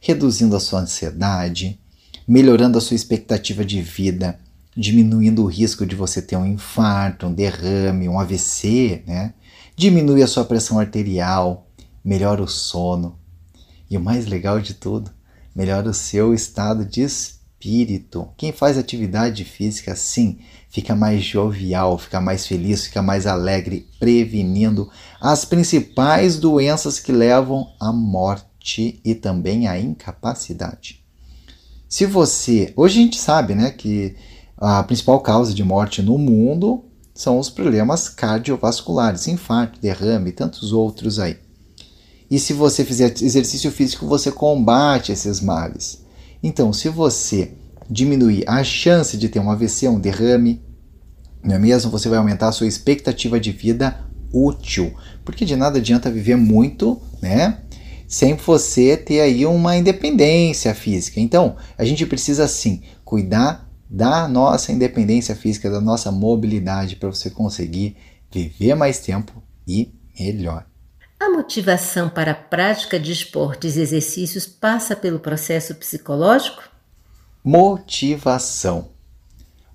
Reduzindo 0.00 0.56
a 0.56 0.60
sua 0.60 0.80
ansiedade, 0.80 1.80
melhorando 2.26 2.76
a 2.76 2.80
sua 2.80 2.96
expectativa 2.96 3.64
de 3.64 3.80
vida, 3.80 4.40
diminuindo 4.78 5.42
o 5.42 5.46
risco 5.46 5.84
de 5.84 5.96
você 5.96 6.22
ter 6.22 6.36
um 6.36 6.46
infarto, 6.46 7.26
um 7.26 7.34
derrame, 7.34 8.08
um 8.08 8.20
AVC, 8.20 9.02
né? 9.04 9.34
Diminui 9.74 10.22
a 10.22 10.26
sua 10.28 10.44
pressão 10.44 10.78
arterial, 10.78 11.66
melhora 12.04 12.40
o 12.40 12.46
sono. 12.46 13.18
E 13.90 13.96
o 13.96 14.00
mais 14.00 14.26
legal 14.26 14.60
de 14.60 14.74
tudo, 14.74 15.10
melhora 15.52 15.90
o 15.90 15.94
seu 15.94 16.32
estado 16.32 16.84
de 16.84 17.02
espírito. 17.02 18.28
Quem 18.36 18.52
faz 18.52 18.78
atividade 18.78 19.44
física, 19.44 19.96
sim, 19.96 20.38
fica 20.70 20.94
mais 20.94 21.24
jovial, 21.24 21.98
fica 21.98 22.20
mais 22.20 22.46
feliz, 22.46 22.84
fica 22.84 23.02
mais 23.02 23.26
alegre, 23.26 23.88
prevenindo 23.98 24.88
as 25.20 25.44
principais 25.44 26.38
doenças 26.38 27.00
que 27.00 27.10
levam 27.10 27.66
à 27.80 27.92
morte 27.92 29.00
e 29.04 29.12
também 29.12 29.66
à 29.66 29.76
incapacidade. 29.76 31.02
Se 31.88 32.06
você, 32.06 32.72
hoje 32.76 33.00
a 33.00 33.02
gente 33.02 33.18
sabe, 33.18 33.56
né, 33.56 33.70
que 33.70 34.14
a 34.60 34.82
principal 34.82 35.20
causa 35.20 35.54
de 35.54 35.62
morte 35.62 36.02
no 36.02 36.18
mundo 36.18 36.84
são 37.14 37.38
os 37.38 37.48
problemas 37.48 38.08
cardiovasculares, 38.08 39.28
infarto, 39.28 39.80
derrame 39.80 40.30
e 40.30 40.32
tantos 40.32 40.72
outros 40.72 41.18
aí. 41.18 41.36
E 42.30 42.38
se 42.38 42.52
você 42.52 42.84
fizer 42.84 43.14
exercício 43.22 43.70
físico, 43.70 44.06
você 44.06 44.30
combate 44.30 45.12
esses 45.12 45.40
males. 45.40 46.04
Então, 46.42 46.72
se 46.72 46.88
você 46.88 47.52
diminuir 47.88 48.44
a 48.46 48.62
chance 48.62 49.16
de 49.16 49.28
ter 49.28 49.40
um 49.40 49.50
AVC, 49.50 49.88
um 49.88 49.98
derrame, 49.98 50.60
não 51.42 51.54
é 51.54 51.58
mesmo? 51.58 51.90
Você 51.90 52.08
vai 52.08 52.18
aumentar 52.18 52.48
a 52.48 52.52
sua 52.52 52.66
expectativa 52.66 53.40
de 53.40 53.50
vida 53.50 53.98
útil. 54.32 54.92
Porque 55.24 55.44
de 55.44 55.56
nada 55.56 55.78
adianta 55.78 56.10
viver 56.10 56.36
muito, 56.36 57.00
né? 57.22 57.60
Sem 58.06 58.34
você 58.34 58.96
ter 58.96 59.20
aí 59.20 59.46
uma 59.46 59.76
independência 59.76 60.74
física. 60.74 61.20
Então, 61.20 61.56
a 61.76 61.84
gente 61.84 62.04
precisa 62.06 62.46
sim 62.46 62.82
cuidar 63.04 63.67
da 63.88 64.28
nossa 64.28 64.72
independência 64.72 65.34
física, 65.34 65.70
da 65.70 65.80
nossa 65.80 66.12
mobilidade 66.12 66.96
para 66.96 67.08
você 67.08 67.30
conseguir 67.30 67.96
viver 68.30 68.74
mais 68.74 68.98
tempo 68.98 69.42
e 69.66 69.92
melhor. 70.18 70.66
A 71.18 71.30
motivação 71.30 72.08
para 72.08 72.32
a 72.32 72.34
prática 72.34 72.98
de 73.00 73.12
esportes 73.12 73.76
e 73.76 73.80
exercícios 73.80 74.46
passa 74.46 74.94
pelo 74.94 75.18
processo 75.18 75.74
psicológico? 75.74 76.62
motivação. 77.48 78.90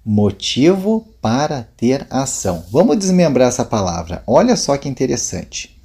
Motivo 0.06 1.08
para 1.20 1.64
ter 1.76 2.06
ação. 2.10 2.64
Vamos 2.72 3.00
desmembrar 3.00 3.48
essa 3.48 3.66
palavra. 3.66 4.22
Olha 4.28 4.56
só 4.56 4.78
que 4.78 4.90
interessante. 4.90 5.82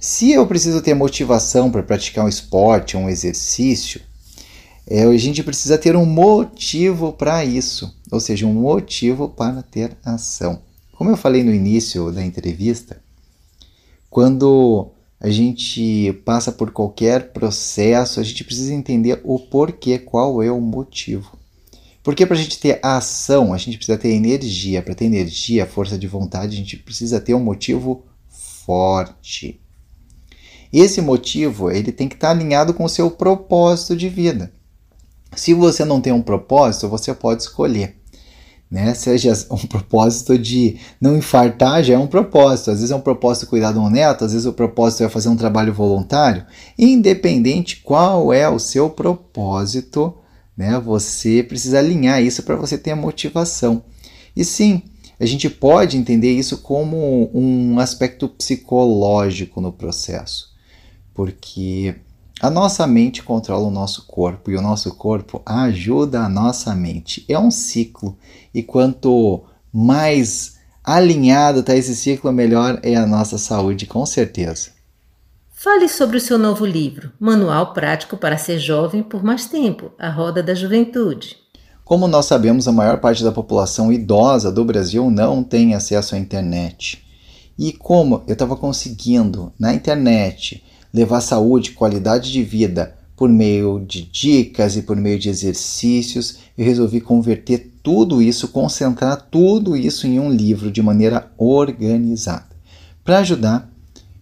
Se 0.00 0.32
eu 0.32 0.46
preciso 0.46 0.80
ter 0.80 0.94
motivação 0.94 1.70
para 1.70 1.82
praticar 1.82 2.24
um 2.24 2.28
esporte, 2.28 2.96
um 2.96 3.10
exercício, 3.10 4.00
é, 4.90 5.02
a 5.02 5.18
gente 5.18 5.42
precisa 5.42 5.76
ter 5.76 5.94
um 5.94 6.06
motivo 6.06 7.12
para 7.12 7.44
isso, 7.44 7.94
ou 8.10 8.18
seja, 8.18 8.46
um 8.46 8.54
motivo 8.54 9.28
para 9.28 9.62
ter 9.62 9.94
ação. 10.02 10.62
Como 10.92 11.10
eu 11.10 11.16
falei 11.16 11.44
no 11.44 11.52
início 11.52 12.10
da 12.10 12.24
entrevista, 12.24 12.98
quando 14.08 14.88
a 15.20 15.28
gente 15.28 16.12
passa 16.24 16.50
por 16.50 16.70
qualquer 16.70 17.32
processo, 17.32 18.18
a 18.18 18.22
gente 18.22 18.42
precisa 18.42 18.72
entender 18.72 19.20
o 19.24 19.38
porquê, 19.38 19.98
qual 19.98 20.42
é 20.42 20.50
o 20.50 20.60
motivo. 20.60 21.36
Porque 22.02 22.24
para 22.24 22.36
a 22.36 22.40
gente 22.40 22.58
ter 22.58 22.80
ação, 22.82 23.52
a 23.52 23.58
gente 23.58 23.76
precisa 23.76 23.98
ter 23.98 24.14
energia. 24.14 24.80
Para 24.80 24.94
ter 24.94 25.04
energia, 25.04 25.66
força 25.66 25.98
de 25.98 26.06
vontade, 26.06 26.54
a 26.54 26.58
gente 26.58 26.78
precisa 26.78 27.20
ter 27.20 27.34
um 27.34 27.40
motivo 27.40 28.06
forte. 28.30 29.60
Esse 30.72 31.02
motivo 31.02 31.70
ele 31.70 31.92
tem 31.92 32.08
que 32.08 32.14
estar 32.14 32.30
alinhado 32.30 32.72
com 32.72 32.84
o 32.84 32.88
seu 32.88 33.10
propósito 33.10 33.94
de 33.94 34.08
vida. 34.08 34.50
Se 35.34 35.54
você 35.54 35.84
não 35.84 36.00
tem 36.00 36.12
um 36.12 36.22
propósito, 36.22 36.88
você 36.88 37.12
pode 37.14 37.42
escolher. 37.42 37.96
Né? 38.70 38.92
Seja 38.94 39.32
um 39.50 39.66
propósito 39.66 40.38
de 40.38 40.78
não 41.00 41.16
infartar, 41.16 41.82
já 41.82 41.94
é 41.94 41.98
um 41.98 42.06
propósito. 42.06 42.70
Às 42.70 42.78
vezes 42.78 42.90
é 42.90 42.96
um 42.96 43.00
propósito 43.00 43.44
de 43.44 43.50
cuidar 43.50 43.72
de 43.72 43.78
um 43.78 43.88
neto, 43.88 44.24
às 44.24 44.32
vezes 44.32 44.46
o 44.46 44.52
propósito 44.52 45.04
é 45.04 45.08
fazer 45.08 45.28
um 45.28 45.36
trabalho 45.36 45.72
voluntário. 45.72 46.44
Independente 46.78 47.82
qual 47.82 48.32
é 48.32 48.48
o 48.48 48.58
seu 48.58 48.90
propósito, 48.90 50.14
né? 50.56 50.78
você 50.78 51.42
precisa 51.42 51.78
alinhar 51.78 52.22
isso 52.22 52.42
para 52.42 52.56
você 52.56 52.76
ter 52.76 52.90
a 52.90 52.96
motivação. 52.96 53.84
E 54.36 54.44
sim, 54.44 54.82
a 55.20 55.26
gente 55.26 55.50
pode 55.50 55.96
entender 55.96 56.30
isso 56.30 56.58
como 56.58 57.28
um 57.34 57.80
aspecto 57.80 58.28
psicológico 58.28 59.60
no 59.60 59.72
processo, 59.72 60.54
porque 61.12 61.96
a 62.40 62.48
nossa 62.48 62.86
mente 62.86 63.22
controla 63.22 63.66
o 63.66 63.70
nosso 63.70 64.06
corpo 64.06 64.50
e 64.50 64.56
o 64.56 64.62
nosso 64.62 64.94
corpo 64.94 65.42
ajuda 65.44 66.20
a 66.20 66.28
nossa 66.28 66.74
mente. 66.74 67.24
É 67.28 67.38
um 67.38 67.50
ciclo 67.50 68.16
e 68.54 68.62
quanto 68.62 69.44
mais 69.72 70.56
alinhado 70.84 71.60
está 71.60 71.74
esse 71.74 71.96
ciclo, 71.96 72.32
melhor 72.32 72.78
é 72.82 72.94
a 72.94 73.06
nossa 73.06 73.38
saúde, 73.38 73.86
com 73.86 74.06
certeza. 74.06 74.70
Fale 75.50 75.88
sobre 75.88 76.16
o 76.16 76.20
seu 76.20 76.38
novo 76.38 76.64
livro, 76.64 77.10
Manual 77.18 77.72
Prático 77.72 78.16
para 78.16 78.38
Ser 78.38 78.60
Jovem 78.60 79.02
por 79.02 79.24
Mais 79.24 79.46
Tempo 79.46 79.90
A 79.98 80.08
Roda 80.08 80.40
da 80.40 80.54
Juventude. 80.54 81.36
Como 81.84 82.06
nós 82.06 82.26
sabemos, 82.26 82.68
a 82.68 82.72
maior 82.72 83.00
parte 83.00 83.24
da 83.24 83.32
população 83.32 83.92
idosa 83.92 84.52
do 84.52 84.64
Brasil 84.64 85.10
não 85.10 85.42
tem 85.42 85.74
acesso 85.74 86.14
à 86.14 86.18
internet. 86.18 87.04
E 87.58 87.72
como 87.72 88.22
eu 88.28 88.34
estava 88.34 88.54
conseguindo 88.54 89.52
na 89.58 89.74
internet 89.74 90.62
levar 90.92 91.20
saúde, 91.20 91.72
qualidade 91.72 92.32
de 92.32 92.42
vida 92.42 92.96
por 93.16 93.28
meio 93.28 93.80
de 93.80 94.02
dicas 94.02 94.76
e 94.76 94.82
por 94.82 94.96
meio 94.96 95.18
de 95.18 95.28
exercícios, 95.28 96.38
eu 96.56 96.64
resolvi 96.64 97.00
converter 97.00 97.72
tudo 97.82 98.22
isso, 98.22 98.48
concentrar 98.48 99.28
tudo 99.30 99.76
isso 99.76 100.06
em 100.06 100.20
um 100.20 100.30
livro 100.30 100.70
de 100.70 100.80
maneira 100.80 101.32
organizada. 101.36 102.46
Para 103.04 103.18
ajudar 103.18 103.68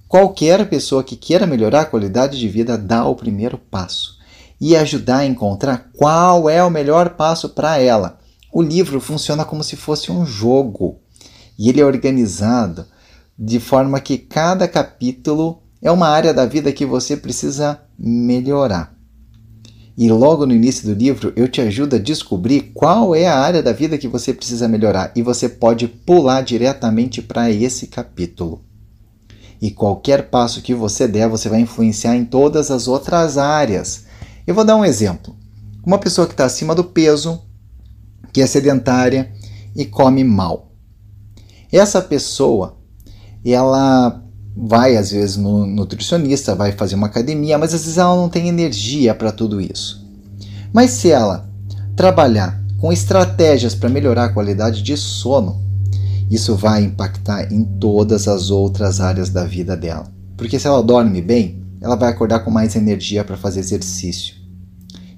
qualquer 0.08 0.66
pessoa 0.68 1.04
que 1.04 1.14
queira 1.14 1.46
melhorar 1.46 1.82
a 1.82 1.86
qualidade 1.86 2.38
de 2.38 2.48
vida 2.48 2.74
a 2.74 2.78
dar 2.78 3.06
o 3.06 3.14
primeiro 3.14 3.58
passo 3.58 4.16
e 4.58 4.74
ajudar 4.74 5.18
a 5.18 5.26
encontrar 5.26 5.90
qual 5.94 6.48
é 6.48 6.64
o 6.64 6.70
melhor 6.70 7.10
passo 7.10 7.50
para 7.50 7.78
ela. 7.78 8.18
O 8.50 8.62
livro 8.62 8.98
funciona 8.98 9.44
como 9.44 9.62
se 9.62 9.76
fosse 9.76 10.10
um 10.10 10.24
jogo 10.24 10.96
e 11.58 11.68
ele 11.68 11.82
é 11.82 11.84
organizado 11.84 12.86
de 13.38 13.60
forma 13.60 14.00
que 14.00 14.16
cada 14.16 14.66
capítulo 14.66 15.62
é 15.86 15.90
uma 15.92 16.08
área 16.08 16.34
da 16.34 16.44
vida 16.44 16.72
que 16.72 16.84
você 16.84 17.16
precisa 17.16 17.80
melhorar. 17.96 18.92
E 19.96 20.10
logo 20.10 20.44
no 20.44 20.52
início 20.52 20.84
do 20.84 20.92
livro 20.92 21.32
eu 21.36 21.46
te 21.46 21.60
ajudo 21.60 21.94
a 21.94 21.98
descobrir 22.00 22.72
qual 22.74 23.14
é 23.14 23.28
a 23.28 23.38
área 23.38 23.62
da 23.62 23.72
vida 23.72 23.96
que 23.96 24.08
você 24.08 24.34
precisa 24.34 24.66
melhorar 24.66 25.12
e 25.14 25.22
você 25.22 25.48
pode 25.48 25.86
pular 25.86 26.42
diretamente 26.42 27.22
para 27.22 27.52
esse 27.52 27.86
capítulo. 27.86 28.64
E 29.62 29.70
qualquer 29.70 30.28
passo 30.28 30.60
que 30.60 30.74
você 30.74 31.06
der, 31.06 31.28
você 31.28 31.48
vai 31.48 31.60
influenciar 31.60 32.16
em 32.16 32.24
todas 32.24 32.68
as 32.72 32.88
outras 32.88 33.38
áreas. 33.38 34.06
Eu 34.44 34.56
vou 34.56 34.64
dar 34.64 34.74
um 34.74 34.84
exemplo. 34.84 35.36
Uma 35.86 35.98
pessoa 35.98 36.26
que 36.26 36.32
está 36.32 36.46
acima 36.46 36.74
do 36.74 36.82
peso, 36.82 37.40
que 38.32 38.42
é 38.42 38.46
sedentária 38.46 39.32
e 39.76 39.84
come 39.84 40.24
mal. 40.24 40.72
Essa 41.70 42.02
pessoa, 42.02 42.76
ela 43.44 44.25
vai 44.56 44.96
às 44.96 45.10
vezes 45.10 45.36
no 45.36 45.66
nutricionista, 45.66 46.54
vai 46.54 46.72
fazer 46.72 46.94
uma 46.94 47.08
academia, 47.08 47.58
mas 47.58 47.74
às 47.74 47.82
vezes 47.82 47.98
ela 47.98 48.16
não 48.16 48.28
tem 48.28 48.48
energia 48.48 49.14
para 49.14 49.30
tudo 49.30 49.60
isso. 49.60 50.04
Mas 50.72 50.92
se 50.92 51.10
ela 51.10 51.48
trabalhar 51.94 52.62
com 52.78 52.92
estratégias 52.92 53.74
para 53.74 53.90
melhorar 53.90 54.24
a 54.24 54.32
qualidade 54.32 54.82
de 54.82 54.96
sono, 54.96 55.62
isso 56.30 56.56
vai 56.56 56.82
impactar 56.82 57.52
em 57.52 57.64
todas 57.64 58.26
as 58.26 58.50
outras 58.50 59.00
áreas 59.00 59.28
da 59.28 59.44
vida 59.44 59.76
dela. 59.76 60.10
Porque 60.36 60.58
se 60.58 60.66
ela 60.66 60.82
dorme 60.82 61.20
bem, 61.20 61.62
ela 61.80 61.94
vai 61.94 62.10
acordar 62.10 62.40
com 62.40 62.50
mais 62.50 62.74
energia 62.74 63.24
para 63.24 63.36
fazer 63.36 63.60
exercício. 63.60 64.34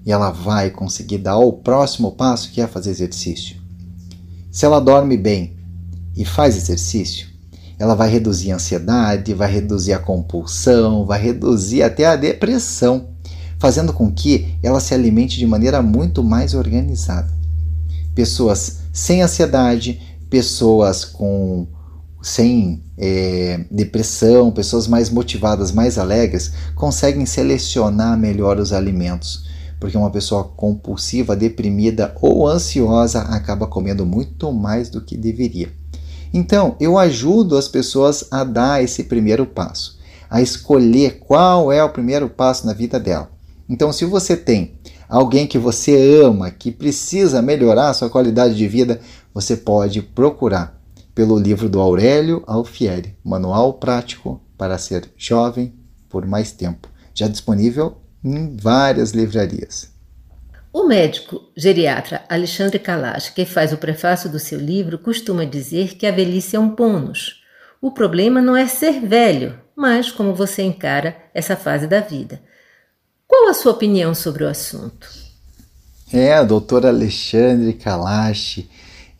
E 0.05 0.12
ela 0.12 0.31
vai 0.31 0.70
conseguir 0.70 1.18
dar 1.18 1.38
o 1.38 1.53
próximo 1.53 2.12
passo 2.12 2.51
que 2.51 2.61
é 2.61 2.66
fazer 2.66 2.90
exercício. 2.90 3.57
Se 4.51 4.64
ela 4.64 4.81
dorme 4.81 5.16
bem 5.16 5.57
e 6.16 6.24
faz 6.24 6.57
exercício, 6.57 7.29
ela 7.79 7.95
vai 7.95 8.11
reduzir 8.11 8.51
a 8.51 8.57
ansiedade, 8.57 9.35
vai 9.35 9.51
reduzir 9.51 9.93
a 9.93 9.99
compulsão, 9.99 11.07
vai 11.07 11.23
reduzir 11.23 11.83
até 11.83 12.07
a 12.07 12.17
depressão, 12.17 13.11
fazendo 13.59 13.93
com 13.93 14.11
que 14.11 14.55
ela 14.62 14.81
se 14.81 14.93
alimente 14.93 15.38
de 15.38 15.47
maneira 15.47 15.81
muito 15.81 16.25
mais 16.25 16.55
organizada. 16.55 17.33
Pessoas 18.14 18.81
sem 18.93 19.23
ansiedade, 19.23 20.01
pessoas 20.29 21.05
com 21.05 21.69
sem 22.21 22.83
é, 22.97 23.64
depressão, 23.71 24.51
pessoas 24.51 24.88
mais 24.88 25.09
motivadas, 25.09 25.71
mais 25.71 25.99
alegres, 25.99 26.53
conseguem 26.75 27.25
selecionar 27.25 28.19
melhor 28.19 28.59
os 28.59 28.73
alimentos. 28.73 29.47
Porque 29.79 29.97
uma 29.97 30.11
pessoa 30.11 30.43
compulsiva, 30.43 31.37
deprimida 31.37 32.12
ou 32.21 32.49
ansiosa 32.49 33.21
acaba 33.21 33.69
comendo 33.69 34.05
muito 34.05 34.53
mais 34.53 34.91
do 34.91 35.01
que 35.01 35.17
deveria. 35.17 35.78
Então, 36.33 36.77
eu 36.79 36.99
ajudo 36.99 37.57
as 37.57 37.69
pessoas 37.69 38.25
a 38.31 38.45
dar 38.45 38.83
esse 38.83 39.05
primeiro 39.05 39.47
passo, 39.47 39.99
a 40.29 40.43
escolher 40.43 41.21
qual 41.21 41.73
é 41.73 41.83
o 41.83 41.91
primeiro 41.91 42.29
passo 42.29 42.67
na 42.67 42.73
vida 42.73 43.01
dela. 43.01 43.31
Então, 43.69 43.93
se 43.93 44.05
você 44.05 44.37
tem 44.37 44.75
alguém 45.09 45.47
que 45.47 45.59
você 45.59 46.21
ama, 46.23 46.51
que 46.51 46.71
precisa 46.71 47.41
melhorar 47.43 47.91
a 47.91 47.95
sua 47.95 48.11
qualidade 48.11 48.55
de 48.55 48.69
vida, 48.69 49.01
você 49.33 49.57
pode 49.57 50.03
procurar 50.03 50.79
pelo 51.14 51.38
livro 51.38 51.69
do 51.69 51.81
Aurélio 51.81 52.43
Alfieri, 52.47 53.17
Manual 53.25 53.75
Prático 53.75 54.41
para 54.57 54.79
ser 54.79 55.11
jovem 55.17 55.75
por 56.09 56.27
mais 56.27 56.53
tempo, 56.53 56.88
já 57.14 57.29
disponível 57.29 57.97
em 58.25 58.57
várias 58.57 59.11
livrarias. 59.11 59.97
O 60.72 60.85
médico 60.85 61.50
geriatra 61.57 62.22
Alexandre 62.28 62.78
Kalash, 62.78 63.31
que 63.31 63.46
faz 63.46 63.72
o 63.72 63.78
prefácio 63.78 64.28
do 64.28 64.38
seu 64.38 64.59
livro, 64.59 64.98
costuma 64.98 65.44
dizer 65.44 65.96
que 65.96 66.07
a 66.07 66.11
velhice 66.11 66.57
é 66.57 66.61
um 66.61 66.68
bônus. 66.68 67.42
O 67.81 67.90
problema 67.90 68.42
não 68.42 68.54
é 68.54 68.66
ser 68.66 69.00
velho, 69.00 69.59
mas 69.74 70.11
como 70.11 70.35
você 70.35 70.62
encara 70.62 71.16
essa 71.33 71.57
fase 71.57 71.87
da 71.87 72.00
vida. 72.00 72.42
Qual 73.26 73.48
a 73.48 73.54
sua 73.54 73.72
opinião 73.72 74.14
sobre 74.14 74.44
o 74.44 74.48
assunto? 74.48 75.09
É, 76.12 76.38
o 76.40 76.46
doutor 76.46 76.85
Alexandre 76.85 77.72
Kalash 77.72 78.68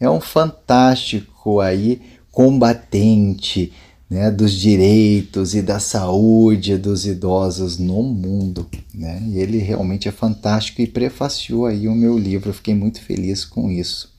é 0.00 0.08
um 0.08 0.20
fantástico 0.20 1.61
aí 1.61 2.18
combatente 2.30 3.72
né, 4.09 4.31
dos 4.31 4.53
direitos 4.53 5.55
e 5.55 5.61
da 5.61 5.79
saúde 5.79 6.79
dos 6.79 7.07
idosos 7.07 7.79
no 7.79 8.03
mundo. 8.03 8.66
Né? 8.94 9.23
E 9.29 9.38
ele 9.38 9.59
realmente 9.59 10.09
é 10.09 10.12
fantástico 10.12 10.81
e 10.81 10.87
prefaciou 10.87 11.66
aí 11.66 11.87
o 11.87 11.94
meu 11.94 12.18
livro, 12.18 12.51
eu 12.51 12.55
fiquei 12.55 12.75
muito 12.75 13.03
feliz 13.03 13.44
com 13.44 13.71
isso. 13.71 14.11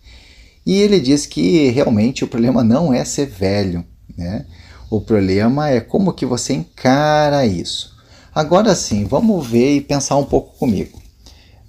E 0.66 0.74
ele 0.74 1.00
diz 1.00 1.26
que 1.26 1.70
realmente 1.70 2.24
o 2.24 2.28
problema 2.28 2.64
não 2.64 2.94
é 2.94 3.04
ser 3.04 3.26
velho, 3.26 3.84
né? 4.16 4.46
o 4.90 5.02
problema 5.02 5.70
é 5.70 5.80
como 5.80 6.14
que 6.14 6.26
você 6.26 6.54
encara 6.54 7.46
isso. 7.46 7.98
Agora 8.34 8.76
sim, 8.76 9.06
vamos 9.06 9.48
ver 9.48 9.78
e 9.78 9.82
pensar 9.82 10.18
um 10.18 10.26
pouco 10.26 10.58
comigo. 10.58 11.00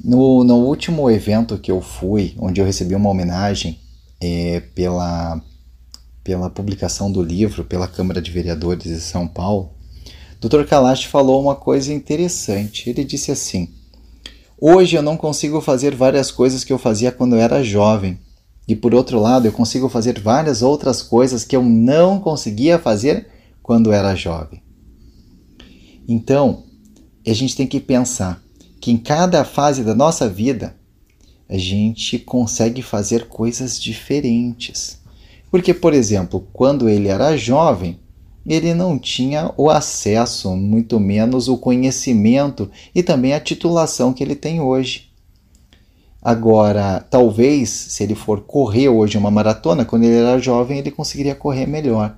No, 0.03 0.45
no 0.45 0.57
último 0.57 1.11
evento 1.11 1.59
que 1.59 1.71
eu 1.71 1.81
fui, 1.81 2.35
onde 2.39 2.61
eu 2.61 2.65
recebi 2.65 2.95
uma 2.95 3.11
homenagem 3.11 3.79
é, 4.21 4.61
pela 4.75 5.41
pela 6.23 6.51
publicação 6.51 7.11
do 7.11 7.23
livro 7.23 7.65
pela 7.65 7.89
Câmara 7.89 8.21
de 8.21 8.31
Vereadores 8.31 8.85
de 8.85 9.01
São 9.01 9.27
Paulo, 9.27 9.73
Dr. 10.41 10.65
Kalash 10.65 11.05
falou 11.05 11.43
uma 11.43 11.55
coisa 11.55 11.93
interessante. 11.93 12.89
Ele 12.89 13.05
disse 13.05 13.31
assim: 13.31 13.69
Hoje 14.59 14.97
eu 14.97 15.03
não 15.03 15.17
consigo 15.17 15.61
fazer 15.61 15.95
várias 15.95 16.31
coisas 16.31 16.65
que 16.65 16.73
eu 16.73 16.79
fazia 16.79 17.13
quando 17.13 17.37
eu 17.37 17.41
era 17.41 17.63
jovem. 17.63 18.19
E 18.67 18.77
por 18.77 18.95
outro 18.95 19.21
lado, 19.21 19.47
eu 19.47 19.53
consigo 19.53 19.89
fazer 19.89 20.21
várias 20.21 20.63
outras 20.63 21.03
coisas 21.03 21.45
que 21.45 21.57
eu 21.57 21.63
não 21.63 22.21
conseguia 22.21 22.79
fazer 22.79 23.27
quando 23.63 23.93
era 23.93 24.15
jovem. 24.15 24.63
Então, 26.09 26.65
a 27.27 27.33
gente 27.33 27.57
tem 27.57 27.67
que 27.67 27.81
pensar 27.81 28.43
que 28.81 28.91
em 28.91 28.97
cada 28.97 29.45
fase 29.45 29.85
da 29.85 29.95
nossa 29.95 30.29
vida 30.29 30.77
a 31.49 31.59
gente 31.59 32.19
consegue 32.19 32.81
fazer 32.81 33.29
coisas 33.29 33.81
diferentes. 33.81 35.00
Porque, 35.51 35.75
por 35.75 35.93
exemplo, 35.93 36.47
quando 36.53 36.89
ele 36.89 37.09
era 37.09 37.37
jovem, 37.37 37.99
ele 38.47 38.73
não 38.73 38.99
tinha 38.99 39.53
o 39.57 39.69
acesso, 39.69 40.57
muito 40.57 40.99
menos 40.99 41.49
o 41.49 41.59
conhecimento 41.59 42.71
e 42.95 43.03
também 43.03 43.35
a 43.35 43.41
titulação 43.41 44.13
que 44.13 44.23
ele 44.23 44.35
tem 44.35 44.61
hoje. 44.61 45.11
Agora, 46.23 47.05
talvez, 47.11 47.71
se 47.71 48.03
ele 48.03 48.15
for 48.15 48.43
correr 48.43 48.89
hoje 48.89 49.17
uma 49.17 49.31
maratona, 49.31 49.85
quando 49.85 50.05
ele 50.05 50.17
era 50.17 50.39
jovem, 50.39 50.79
ele 50.79 50.91
conseguiria 50.91 51.35
correr 51.35 51.67
melhor. 51.67 52.15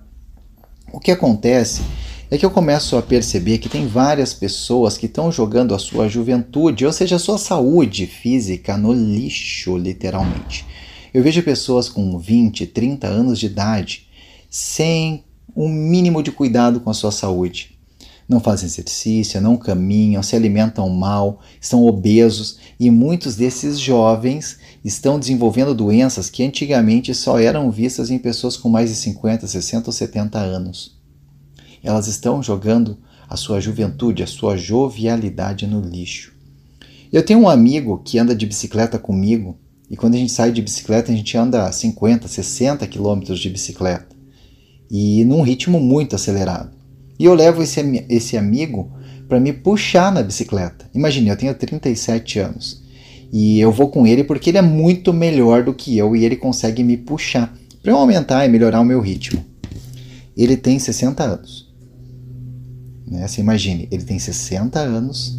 O 0.92 0.98
que 0.98 1.10
acontece 1.10 1.82
é 2.30 2.36
que 2.36 2.44
eu 2.44 2.50
começo 2.50 2.96
a 2.96 3.02
perceber 3.02 3.58
que 3.58 3.68
tem 3.68 3.86
várias 3.86 4.34
pessoas 4.34 4.96
que 4.96 5.06
estão 5.06 5.30
jogando 5.30 5.74
a 5.74 5.78
sua 5.78 6.08
juventude, 6.08 6.84
ou 6.84 6.92
seja, 6.92 7.16
a 7.16 7.18
sua 7.18 7.38
saúde 7.38 8.06
física, 8.06 8.76
no 8.76 8.92
lixo, 8.92 9.76
literalmente. 9.76 10.66
Eu 11.12 11.22
vejo 11.22 11.42
pessoas 11.42 11.90
com 11.90 12.18
20, 12.18 12.66
30 12.66 13.06
anos 13.06 13.38
de 13.38 13.46
idade 13.46 14.08
sem 14.48 15.24
um 15.54 15.68
mínimo 15.68 16.22
de 16.22 16.32
cuidado 16.32 16.80
com 16.80 16.88
a 16.88 16.94
sua 16.94 17.12
saúde. 17.12 17.78
Não 18.26 18.40
fazem 18.40 18.66
exercício, 18.66 19.38
não 19.38 19.58
caminham, 19.58 20.22
se 20.22 20.34
alimentam 20.34 20.88
mal, 20.88 21.40
estão 21.60 21.84
obesos 21.84 22.58
e 22.80 22.90
muitos 22.90 23.36
desses 23.36 23.78
jovens 23.78 24.58
estão 24.82 25.18
desenvolvendo 25.18 25.74
doenças 25.74 26.30
que 26.30 26.42
antigamente 26.42 27.12
só 27.14 27.38
eram 27.38 27.70
vistas 27.70 28.10
em 28.10 28.18
pessoas 28.18 28.56
com 28.56 28.70
mais 28.70 28.88
de 28.88 28.96
50, 28.96 29.46
60 29.46 29.90
ou 29.90 29.92
70 29.92 30.38
anos. 30.38 30.98
Elas 31.82 32.06
estão 32.06 32.42
jogando 32.42 32.96
a 33.28 33.36
sua 33.36 33.60
juventude, 33.60 34.22
a 34.22 34.26
sua 34.26 34.56
jovialidade 34.56 35.66
no 35.66 35.80
lixo. 35.80 36.32
Eu 37.12 37.22
tenho 37.22 37.40
um 37.40 37.48
amigo 37.48 38.00
que 38.02 38.18
anda 38.18 38.34
de 38.34 38.46
bicicleta 38.46 38.98
comigo 38.98 39.58
e 39.92 39.96
quando 39.96 40.14
a 40.14 40.16
gente 40.16 40.32
sai 40.32 40.50
de 40.50 40.62
bicicleta 40.62 41.12
a 41.12 41.14
gente 41.14 41.36
anda 41.36 41.70
50, 41.70 42.26
60 42.26 42.86
quilômetros 42.86 43.38
de 43.38 43.50
bicicleta 43.50 44.16
e 44.90 45.22
num 45.26 45.42
ritmo 45.42 45.78
muito 45.78 46.16
acelerado. 46.16 46.70
E 47.18 47.26
eu 47.26 47.34
levo 47.34 47.62
esse, 47.62 48.06
esse 48.08 48.38
amigo 48.38 48.90
para 49.28 49.38
me 49.38 49.52
puxar 49.52 50.10
na 50.10 50.22
bicicleta. 50.22 50.88
Imagine, 50.94 51.28
eu 51.28 51.36
tenho 51.36 51.54
37 51.54 52.38
anos 52.38 52.82
e 53.30 53.60
eu 53.60 53.70
vou 53.70 53.90
com 53.90 54.06
ele 54.06 54.24
porque 54.24 54.48
ele 54.48 54.58
é 54.58 54.62
muito 54.62 55.12
melhor 55.12 55.62
do 55.62 55.74
que 55.74 55.96
eu 55.98 56.16
e 56.16 56.24
ele 56.24 56.36
consegue 56.36 56.82
me 56.82 56.96
puxar 56.96 57.54
para 57.82 57.92
eu 57.92 57.98
aumentar 57.98 58.46
e 58.46 58.48
melhorar 58.48 58.80
o 58.80 58.84
meu 58.84 59.00
ritmo. 59.00 59.44
Ele 60.34 60.56
tem 60.56 60.78
60 60.78 61.22
anos. 61.22 61.70
Né? 63.06 63.28
Você 63.28 63.42
imagine, 63.42 63.88
ele 63.90 64.04
tem 64.04 64.18
60 64.18 64.78
anos 64.78 65.38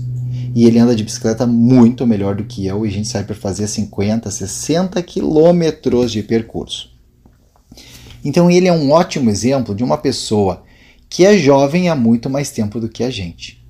e 0.55 0.65
ele 0.65 0.77
anda 0.77 0.95
de 0.95 1.03
bicicleta 1.03 1.47
muito 1.47 2.05
melhor 2.05 2.35
do 2.35 2.43
que 2.43 2.65
eu 2.65 2.85
e 2.85 2.89
a 2.89 2.91
gente 2.91 3.07
sai 3.07 3.23
para 3.23 3.35
fazer 3.35 3.67
50, 3.67 4.29
60 4.29 5.01
quilômetros 5.01 6.11
de 6.11 6.21
percurso. 6.21 6.91
Então 8.23 8.49
ele 8.51 8.67
é 8.67 8.73
um 8.73 8.91
ótimo 8.91 9.29
exemplo 9.31 9.73
de 9.73 9.83
uma 9.83 9.97
pessoa 9.97 10.63
que 11.09 11.25
é 11.25 11.37
jovem 11.37 11.89
há 11.89 11.95
muito 11.95 12.29
mais 12.29 12.51
tempo 12.51 12.79
do 12.79 12.87
que 12.87 13.03
a 13.03 13.09
gente. 13.09 13.63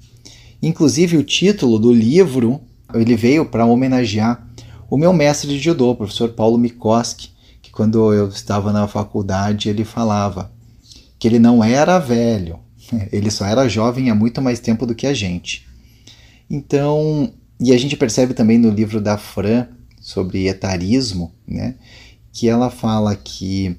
Inclusive 0.62 1.18
o 1.18 1.24
título 1.24 1.80
do 1.80 1.92
livro 1.92 2.60
ele 2.94 3.16
veio 3.16 3.46
para 3.46 3.66
homenagear 3.66 4.46
o 4.90 4.98
meu 4.98 5.14
mestre 5.14 5.50
de 5.50 5.60
judô, 5.60 5.92
o 5.92 5.96
professor 5.96 6.30
Paulo 6.30 6.58
Mikoski, 6.58 7.30
que 7.62 7.72
quando 7.72 8.14
eu 8.14 8.28
estava 8.28 8.74
na 8.74 8.88
faculdade 8.88 9.70
ele 9.70 9.86
falava 9.86 10.52
que 11.18 11.28
ele 11.28 11.40
não 11.40 11.64
era 11.64 11.98
velho, 11.98 12.60
ele 13.10 13.32
só 13.32 13.46
era 13.46 13.70
jovem 13.70 14.10
há 14.10 14.16
muito 14.16 14.42
mais 14.42 14.60
tempo 14.60 14.86
do 14.86 14.94
que 14.94 15.08
a 15.08 15.14
gente. 15.14 15.66
Então, 16.54 17.34
e 17.60 17.74
a 17.74 17.78
gente 17.80 17.98
percebe 17.98 18.36
também 18.36 18.60
no 18.60 18.70
livro 18.70 19.02
da 19.02 19.18
Fran 19.18 19.70
sobre 20.00 20.48
etarismo, 20.48 21.34
né, 21.48 21.74
que 22.32 22.48
ela 22.48 22.70
fala 22.70 23.16
que 23.16 23.76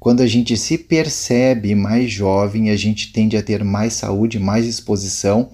quando 0.00 0.22
a 0.22 0.26
gente 0.26 0.56
se 0.56 0.76
percebe 0.76 1.72
mais 1.76 2.10
jovem, 2.10 2.70
a 2.70 2.76
gente 2.76 3.12
tende 3.12 3.36
a 3.36 3.42
ter 3.44 3.62
mais 3.62 3.92
saúde, 3.92 4.40
mais 4.40 4.66
exposição 4.66 5.52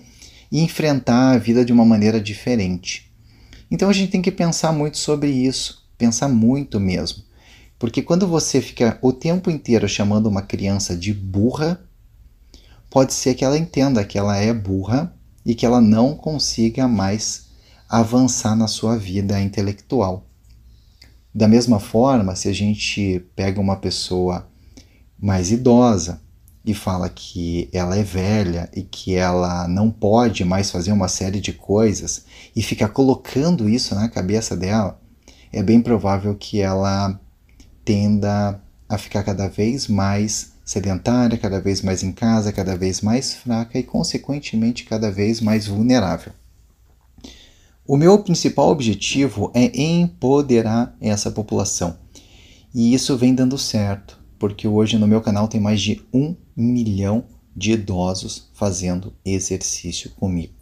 e 0.50 0.62
enfrentar 0.62 1.32
a 1.32 1.38
vida 1.38 1.62
de 1.62 1.74
uma 1.74 1.84
maneira 1.84 2.18
diferente. 2.18 3.12
Então 3.70 3.90
a 3.90 3.92
gente 3.92 4.10
tem 4.10 4.22
que 4.22 4.32
pensar 4.32 4.72
muito 4.72 4.96
sobre 4.96 5.30
isso, 5.30 5.86
pensar 5.98 6.28
muito 6.28 6.80
mesmo. 6.80 7.22
Porque 7.78 8.00
quando 8.00 8.26
você 8.26 8.62
fica 8.62 8.98
o 9.02 9.12
tempo 9.12 9.50
inteiro 9.50 9.86
chamando 9.86 10.26
uma 10.26 10.40
criança 10.40 10.96
de 10.96 11.12
burra, 11.12 11.82
pode 12.88 13.12
ser 13.12 13.34
que 13.34 13.44
ela 13.44 13.58
entenda 13.58 14.02
que 14.04 14.16
ela 14.16 14.38
é 14.38 14.54
burra 14.54 15.14
e 15.44 15.54
que 15.54 15.66
ela 15.66 15.80
não 15.80 16.14
consiga 16.14 16.86
mais 16.86 17.46
avançar 17.88 18.56
na 18.56 18.66
sua 18.66 18.96
vida 18.96 19.40
intelectual. 19.40 20.26
Da 21.34 21.48
mesma 21.48 21.80
forma, 21.80 22.36
se 22.36 22.48
a 22.48 22.52
gente 22.52 23.24
pega 23.34 23.60
uma 23.60 23.76
pessoa 23.76 24.46
mais 25.18 25.50
idosa 25.50 26.20
e 26.64 26.74
fala 26.74 27.08
que 27.08 27.68
ela 27.72 27.96
é 27.96 28.02
velha 28.02 28.68
e 28.74 28.82
que 28.82 29.14
ela 29.14 29.66
não 29.66 29.90
pode 29.90 30.44
mais 30.44 30.70
fazer 30.70 30.92
uma 30.92 31.08
série 31.08 31.40
de 31.40 31.52
coisas 31.52 32.24
e 32.54 32.62
fica 32.62 32.88
colocando 32.88 33.68
isso 33.68 33.94
na 33.94 34.08
cabeça 34.08 34.56
dela, 34.56 35.00
é 35.52 35.62
bem 35.62 35.80
provável 35.80 36.34
que 36.34 36.60
ela 36.60 37.18
tenda 37.84 38.60
a 38.88 38.98
ficar 38.98 39.22
cada 39.22 39.48
vez 39.48 39.88
mais 39.88 40.51
sedentária, 40.72 41.38
cada 41.38 41.60
vez 41.60 41.82
mais 41.82 42.02
em 42.02 42.12
casa, 42.12 42.52
cada 42.52 42.76
vez 42.76 43.00
mais 43.00 43.34
fraca 43.34 43.78
e, 43.78 43.82
consequentemente, 43.82 44.84
cada 44.84 45.10
vez 45.10 45.40
mais 45.40 45.66
vulnerável. 45.66 46.32
O 47.86 47.96
meu 47.96 48.18
principal 48.22 48.70
objetivo 48.70 49.50
é 49.54 49.70
empoderar 49.78 50.96
essa 51.00 51.30
população. 51.30 51.98
E 52.74 52.94
isso 52.94 53.16
vem 53.16 53.34
dando 53.34 53.58
certo, 53.58 54.18
porque 54.38 54.66
hoje 54.66 54.96
no 54.96 55.06
meu 55.06 55.20
canal 55.20 55.46
tem 55.46 55.60
mais 55.60 55.80
de 55.80 56.00
um 56.12 56.34
milhão 56.56 57.24
de 57.54 57.72
idosos 57.72 58.48
fazendo 58.54 59.12
exercício 59.24 60.10
comigo. 60.12 60.54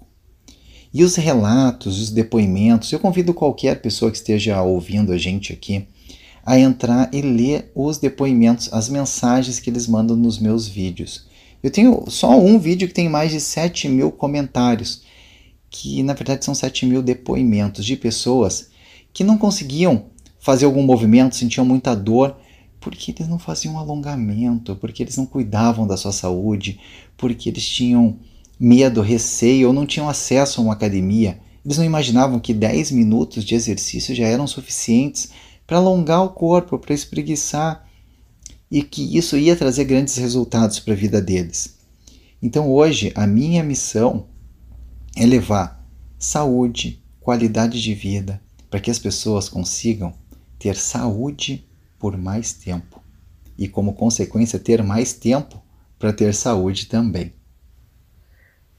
E 0.92 1.04
os 1.04 1.14
relatos, 1.14 2.00
os 2.00 2.10
depoimentos, 2.10 2.90
eu 2.90 2.98
convido 2.98 3.32
qualquer 3.32 3.80
pessoa 3.80 4.10
que 4.10 4.16
esteja 4.16 4.60
ouvindo 4.60 5.12
a 5.12 5.18
gente 5.18 5.52
aqui 5.52 5.86
a 6.44 6.58
entrar 6.58 7.08
e 7.12 7.20
ler 7.20 7.70
os 7.74 7.98
depoimentos, 7.98 8.72
as 8.72 8.88
mensagens 8.88 9.60
que 9.60 9.70
eles 9.70 9.86
mandam 9.86 10.16
nos 10.16 10.38
meus 10.38 10.66
vídeos. 10.66 11.26
Eu 11.62 11.70
tenho 11.70 12.04
só 12.08 12.38
um 12.38 12.58
vídeo 12.58 12.88
que 12.88 12.94
tem 12.94 13.08
mais 13.08 13.30
de 13.30 13.40
7 13.40 13.88
mil 13.88 14.10
comentários 14.10 15.02
que 15.70 16.02
na 16.02 16.12
verdade 16.12 16.44
são 16.44 16.54
7 16.54 16.84
mil 16.84 17.00
depoimentos 17.00 17.84
de 17.84 17.96
pessoas 17.96 18.70
que 19.12 19.22
não 19.22 19.38
conseguiam 19.38 20.06
fazer 20.40 20.64
algum 20.64 20.82
movimento, 20.82 21.36
sentiam 21.36 21.64
muita 21.64 21.94
dor, 21.94 22.36
porque 22.80 23.12
eles 23.12 23.28
não 23.28 23.38
faziam 23.38 23.78
alongamento, 23.78 24.74
porque 24.76 25.02
eles 25.02 25.16
não 25.16 25.26
cuidavam 25.26 25.86
da 25.86 25.96
sua 25.96 26.12
saúde, 26.12 26.80
porque 27.16 27.48
eles 27.48 27.66
tinham 27.66 28.16
medo, 28.58 29.00
receio 29.00 29.68
ou 29.68 29.72
não 29.72 29.86
tinham 29.86 30.08
acesso 30.08 30.60
a 30.60 30.64
uma 30.64 30.72
academia. 30.72 31.38
Eles 31.64 31.76
não 31.76 31.84
imaginavam 31.84 32.40
que 32.40 32.54
10 32.54 32.90
minutos 32.90 33.44
de 33.44 33.54
exercício 33.54 34.14
já 34.14 34.26
eram 34.26 34.46
suficientes 34.46 35.30
para 35.70 35.78
alongar 35.78 36.24
o 36.24 36.30
corpo, 36.30 36.80
para 36.80 36.92
espreguiçar, 36.92 37.88
e 38.68 38.82
que 38.82 39.16
isso 39.16 39.36
ia 39.36 39.54
trazer 39.54 39.84
grandes 39.84 40.16
resultados 40.16 40.80
para 40.80 40.94
a 40.94 40.96
vida 40.96 41.22
deles. 41.22 41.78
Então 42.42 42.72
hoje 42.72 43.12
a 43.14 43.24
minha 43.24 43.62
missão 43.62 44.26
é 45.14 45.24
levar 45.24 45.80
saúde, 46.18 47.00
qualidade 47.20 47.80
de 47.80 47.94
vida, 47.94 48.42
para 48.68 48.80
que 48.80 48.90
as 48.90 48.98
pessoas 48.98 49.48
consigam 49.48 50.12
ter 50.58 50.74
saúde 50.74 51.64
por 52.00 52.18
mais 52.18 52.52
tempo 52.52 53.00
e, 53.56 53.68
como 53.68 53.92
consequência, 53.92 54.58
ter 54.58 54.82
mais 54.82 55.12
tempo 55.12 55.62
para 56.00 56.12
ter 56.12 56.34
saúde 56.34 56.86
também. 56.86 57.32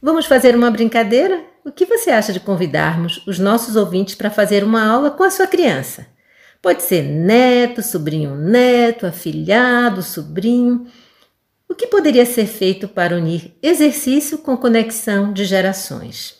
Vamos 0.02 0.26
fazer 0.26 0.58
uma 0.58 0.70
brincadeira? 0.70 1.42
O 1.64 1.72
que 1.72 1.86
você 1.86 2.10
acha 2.10 2.34
de 2.34 2.42
convidarmos 2.42 3.26
os 3.26 3.40
nossos 3.40 3.78
ouvintes 3.78 4.14
para 4.14 4.30
fazer 4.30 4.62
uma 4.62 4.86
aula 4.86 5.10
com 5.10 5.24
a 5.24 5.32
sua 5.32 5.48
criança? 5.48 6.11
Pode 6.62 6.84
ser 6.84 7.02
neto, 7.02 7.82
sobrinho 7.82 8.36
neto, 8.36 9.08
afilhado, 9.08 10.04
sobrinho. 10.04 10.86
O 11.68 11.74
que 11.74 11.88
poderia 11.88 12.26
ser 12.26 12.46
feito 12.46 12.88
para 12.88 13.18
unir 13.18 13.58
exercício 13.64 14.38
com 14.38 14.56
conexão 14.56 15.34
de 15.34 15.44
gerações? 15.44 16.36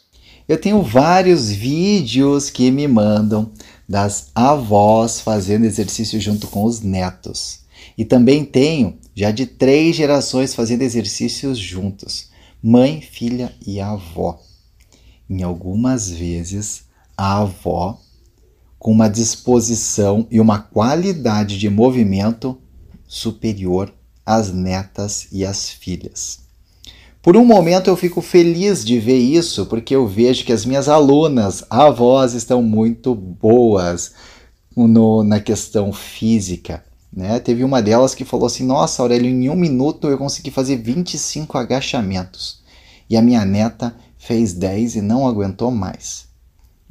Eu 0.48 0.60
tenho 0.60 0.84
vários 0.84 1.50
vídeos 1.50 2.52
que 2.52 2.70
me 2.70 2.88
mandam 2.88 3.52
das 3.90 4.30
avós 4.36 5.20
fazendo 5.20 5.66
exercício 5.66 6.22
junto 6.22 6.48
com 6.48 6.66
os 6.66 6.82
netos. 6.82 7.62
E 7.98 8.06
também 8.06 8.46
tenho 8.46 9.00
já 9.16 9.32
de 9.32 9.48
três 9.48 9.96
gerações 9.96 10.54
fazendo 10.54 10.84
exercícios 10.84 11.58
juntos: 11.58 12.30
mãe, 12.62 13.02
filha 13.02 13.56
e 13.66 13.80
avó. 13.80 14.40
Em 15.28 15.42
algumas 15.42 16.12
vezes, 16.12 16.84
a 17.18 17.40
avó 17.40 18.00
com 18.82 18.92
uma 18.92 19.08
disposição 19.08 20.26
e 20.32 20.42
uma 20.42 20.58
qualidade 20.58 21.60
de 21.60 21.70
movimento 21.70 22.58
superior 23.08 23.94
às 24.26 24.52
netas 24.52 25.28
e 25.32 25.46
às 25.46 25.70
filhas. 25.70 26.40
Por 27.22 27.38
um 27.38 27.46
momento 27.46 27.92
eu 27.92 27.96
fico 27.96 28.22
feliz 28.22 28.84
de 28.84 29.00
ver 29.00 29.20
isso, 29.20 29.68
porque 29.68 29.96
eu 29.96 30.08
vejo 30.08 30.44
que 30.44 30.52
as 30.52 30.66
minhas 30.66 30.90
alunas, 30.90 31.64
avós, 31.70 32.34
estão 32.34 32.64
muito 32.64 33.14
boas 33.14 34.14
no, 34.76 35.24
na 35.24 35.40
questão 35.40 35.94
física. 35.94 36.84
Né? 37.14 37.40
Teve 37.40 37.64
uma 37.64 37.84
delas 37.84 38.16
que 38.16 38.26
falou 38.26 38.48
assim: 38.48 38.66
Nossa, 38.66 39.04
Aurélio, 39.04 39.30
em 39.30 39.48
um 39.48 39.56
minuto 39.56 40.08
eu 40.08 40.18
consegui 40.18 40.50
fazer 40.50 40.78
25 40.78 41.56
agachamentos. 41.56 42.64
E 43.08 43.16
a 43.16 43.22
minha 43.22 43.46
neta 43.46 43.96
fez 44.18 44.54
10 44.54 44.96
e 44.96 45.02
não 45.02 45.28
aguentou 45.28 45.70
mais. 45.70 46.31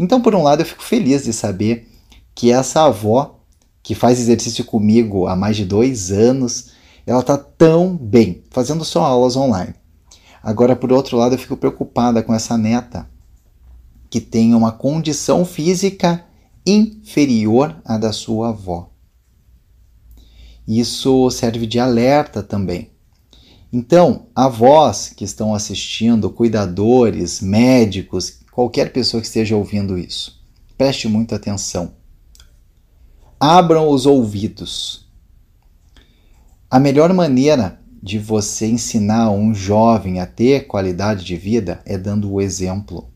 Então, 0.00 0.18
por 0.22 0.34
um 0.34 0.42
lado, 0.42 0.62
eu 0.62 0.66
fico 0.66 0.82
feliz 0.82 1.24
de 1.24 1.32
saber 1.34 1.86
que 2.34 2.50
essa 2.50 2.86
avó, 2.86 3.38
que 3.82 3.94
faz 3.94 4.18
exercício 4.18 4.64
comigo 4.64 5.26
há 5.26 5.36
mais 5.36 5.58
de 5.58 5.66
dois 5.66 6.10
anos, 6.10 6.70
ela 7.06 7.20
está 7.20 7.36
tão 7.36 7.98
bem, 7.98 8.42
fazendo 8.50 8.82
só 8.82 9.04
aulas 9.04 9.36
online. 9.36 9.74
Agora, 10.42 10.74
por 10.74 10.90
outro 10.90 11.18
lado, 11.18 11.34
eu 11.34 11.38
fico 11.38 11.54
preocupada 11.54 12.22
com 12.22 12.32
essa 12.32 12.56
neta 12.56 13.10
que 14.08 14.22
tem 14.22 14.54
uma 14.54 14.72
condição 14.72 15.44
física 15.44 16.24
inferior 16.66 17.76
à 17.84 17.98
da 17.98 18.10
sua 18.10 18.48
avó. 18.48 18.88
Isso 20.66 21.30
serve 21.30 21.66
de 21.66 21.78
alerta 21.78 22.42
também. 22.42 22.90
Então, 23.70 24.28
avós 24.34 25.12
que 25.14 25.24
estão 25.24 25.54
assistindo, 25.54 26.30
cuidadores, 26.30 27.42
médicos, 27.42 28.39
qualquer 28.50 28.92
pessoa 28.92 29.20
que 29.20 29.26
esteja 29.26 29.56
ouvindo 29.56 29.98
isso, 29.98 30.40
preste 30.76 31.08
muita 31.08 31.36
atenção. 31.36 31.94
Abram 33.38 33.88
os 33.88 34.06
ouvidos. 34.06 35.08
A 36.70 36.78
melhor 36.78 37.12
maneira 37.12 37.80
de 38.02 38.18
você 38.18 38.66
ensinar 38.66 39.30
um 39.30 39.54
jovem 39.54 40.20
a 40.20 40.26
ter 40.26 40.66
qualidade 40.66 41.24
de 41.24 41.36
vida 41.36 41.82
é 41.84 41.98
dando 41.98 42.32
o 42.32 42.40
exemplo. 42.40 43.10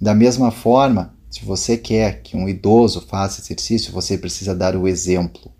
Da 0.00 0.14
mesma 0.14 0.50
forma, 0.50 1.14
se 1.28 1.44
você 1.44 1.76
quer 1.76 2.22
que 2.22 2.36
um 2.36 2.48
idoso 2.48 3.00
faça 3.00 3.40
exercício, 3.40 3.92
você 3.92 4.18
precisa 4.18 4.54
dar 4.54 4.76
o 4.76 4.88
exemplo. 4.88 5.52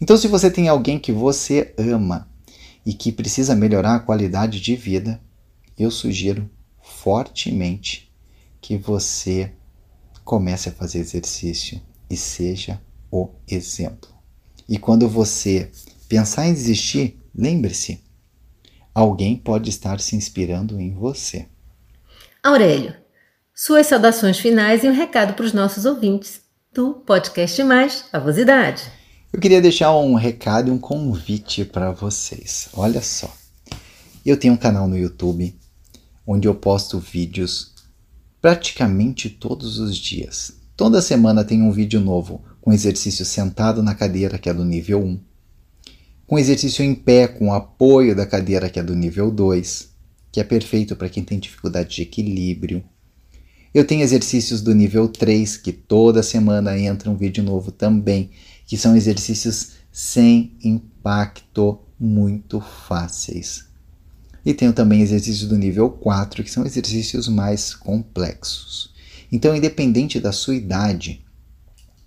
Então, 0.00 0.16
se 0.16 0.28
você 0.28 0.50
tem 0.50 0.68
alguém 0.68 0.98
que 0.98 1.12
você 1.12 1.74
ama 1.76 2.28
e 2.86 2.94
que 2.94 3.12
precisa 3.12 3.54
melhorar 3.54 3.96
a 3.96 4.00
qualidade 4.00 4.60
de 4.60 4.76
vida, 4.76 5.20
eu 5.76 5.90
sugiro 5.90 6.48
fortemente 6.80 8.07
que 8.68 8.76
você 8.76 9.50
comece 10.22 10.68
a 10.68 10.72
fazer 10.72 10.98
exercício 10.98 11.80
e 12.10 12.18
seja 12.18 12.78
o 13.10 13.30
exemplo. 13.48 14.10
E 14.68 14.76
quando 14.76 15.08
você 15.08 15.72
pensar 16.06 16.46
em 16.46 16.52
desistir, 16.52 17.18
Lembre-se, 17.34 18.04
alguém 18.92 19.36
pode 19.36 19.70
estar 19.70 20.00
se 20.00 20.16
inspirando 20.16 20.78
em 20.78 20.92
você. 20.92 21.46
Aurélio, 22.42 22.94
suas 23.54 23.86
saudações 23.86 24.38
finais 24.38 24.84
e 24.84 24.88
um 24.88 24.92
recado 24.92 25.32
para 25.32 25.46
os 25.46 25.54
nossos 25.54 25.86
ouvintes 25.86 26.42
do 26.70 26.92
podcast 26.92 27.62
Mais 27.64 28.04
Avosidade. 28.12 28.82
Eu 29.32 29.40
queria 29.40 29.62
deixar 29.62 29.96
um 29.96 30.14
recado 30.14 30.68
e 30.68 30.70
um 30.70 30.78
convite 30.78 31.64
para 31.64 31.90
vocês. 31.90 32.68
Olha 32.74 33.00
só, 33.00 33.34
eu 34.26 34.38
tenho 34.38 34.52
um 34.52 34.58
canal 34.58 34.86
no 34.86 34.98
YouTube 34.98 35.58
onde 36.26 36.46
eu 36.46 36.54
posto 36.54 36.98
vídeos 36.98 37.77
praticamente 38.40 39.28
todos 39.28 39.78
os 39.78 39.96
dias. 39.96 40.52
Toda 40.76 41.02
semana 41.02 41.44
tem 41.44 41.62
um 41.62 41.72
vídeo 41.72 42.00
novo 42.00 42.42
com 42.60 42.72
exercício 42.72 43.24
sentado 43.24 43.82
na 43.82 43.94
cadeira, 43.94 44.38
que 44.38 44.48
é 44.48 44.54
do 44.54 44.64
nível 44.64 45.02
1 45.02 45.28
com 46.28 46.38
exercício 46.38 46.84
em 46.84 46.94
pé, 46.94 47.26
com 47.26 47.54
apoio 47.54 48.14
da 48.14 48.26
cadeira, 48.26 48.68
que 48.68 48.78
é 48.78 48.82
do 48.82 48.94
nível 48.94 49.30
2, 49.30 49.88
que 50.30 50.38
é 50.38 50.44
perfeito 50.44 50.94
para 50.94 51.08
quem 51.08 51.24
tem 51.24 51.38
dificuldade 51.38 51.96
de 51.96 52.02
equilíbrio. 52.02 52.84
Eu 53.72 53.86
tenho 53.86 54.02
exercícios 54.02 54.60
do 54.60 54.74
nível 54.74 55.08
3, 55.08 55.56
que 55.56 55.72
toda 55.72 56.22
semana 56.22 56.78
entra 56.78 57.08
um 57.08 57.16
vídeo 57.16 57.42
novo 57.42 57.72
também, 57.72 58.28
que 58.66 58.76
são 58.76 58.94
exercícios 58.94 59.70
sem 59.90 60.52
impacto, 60.62 61.78
muito 61.98 62.60
fáceis. 62.60 63.64
E 64.48 64.54
tenho 64.54 64.72
também 64.72 65.02
exercícios 65.02 65.46
do 65.46 65.58
nível 65.58 65.90
4, 65.90 66.42
que 66.42 66.50
são 66.50 66.64
exercícios 66.64 67.28
mais 67.28 67.74
complexos. 67.74 68.94
Então, 69.30 69.54
independente 69.54 70.18
da 70.18 70.32
sua 70.32 70.54
idade, 70.54 71.22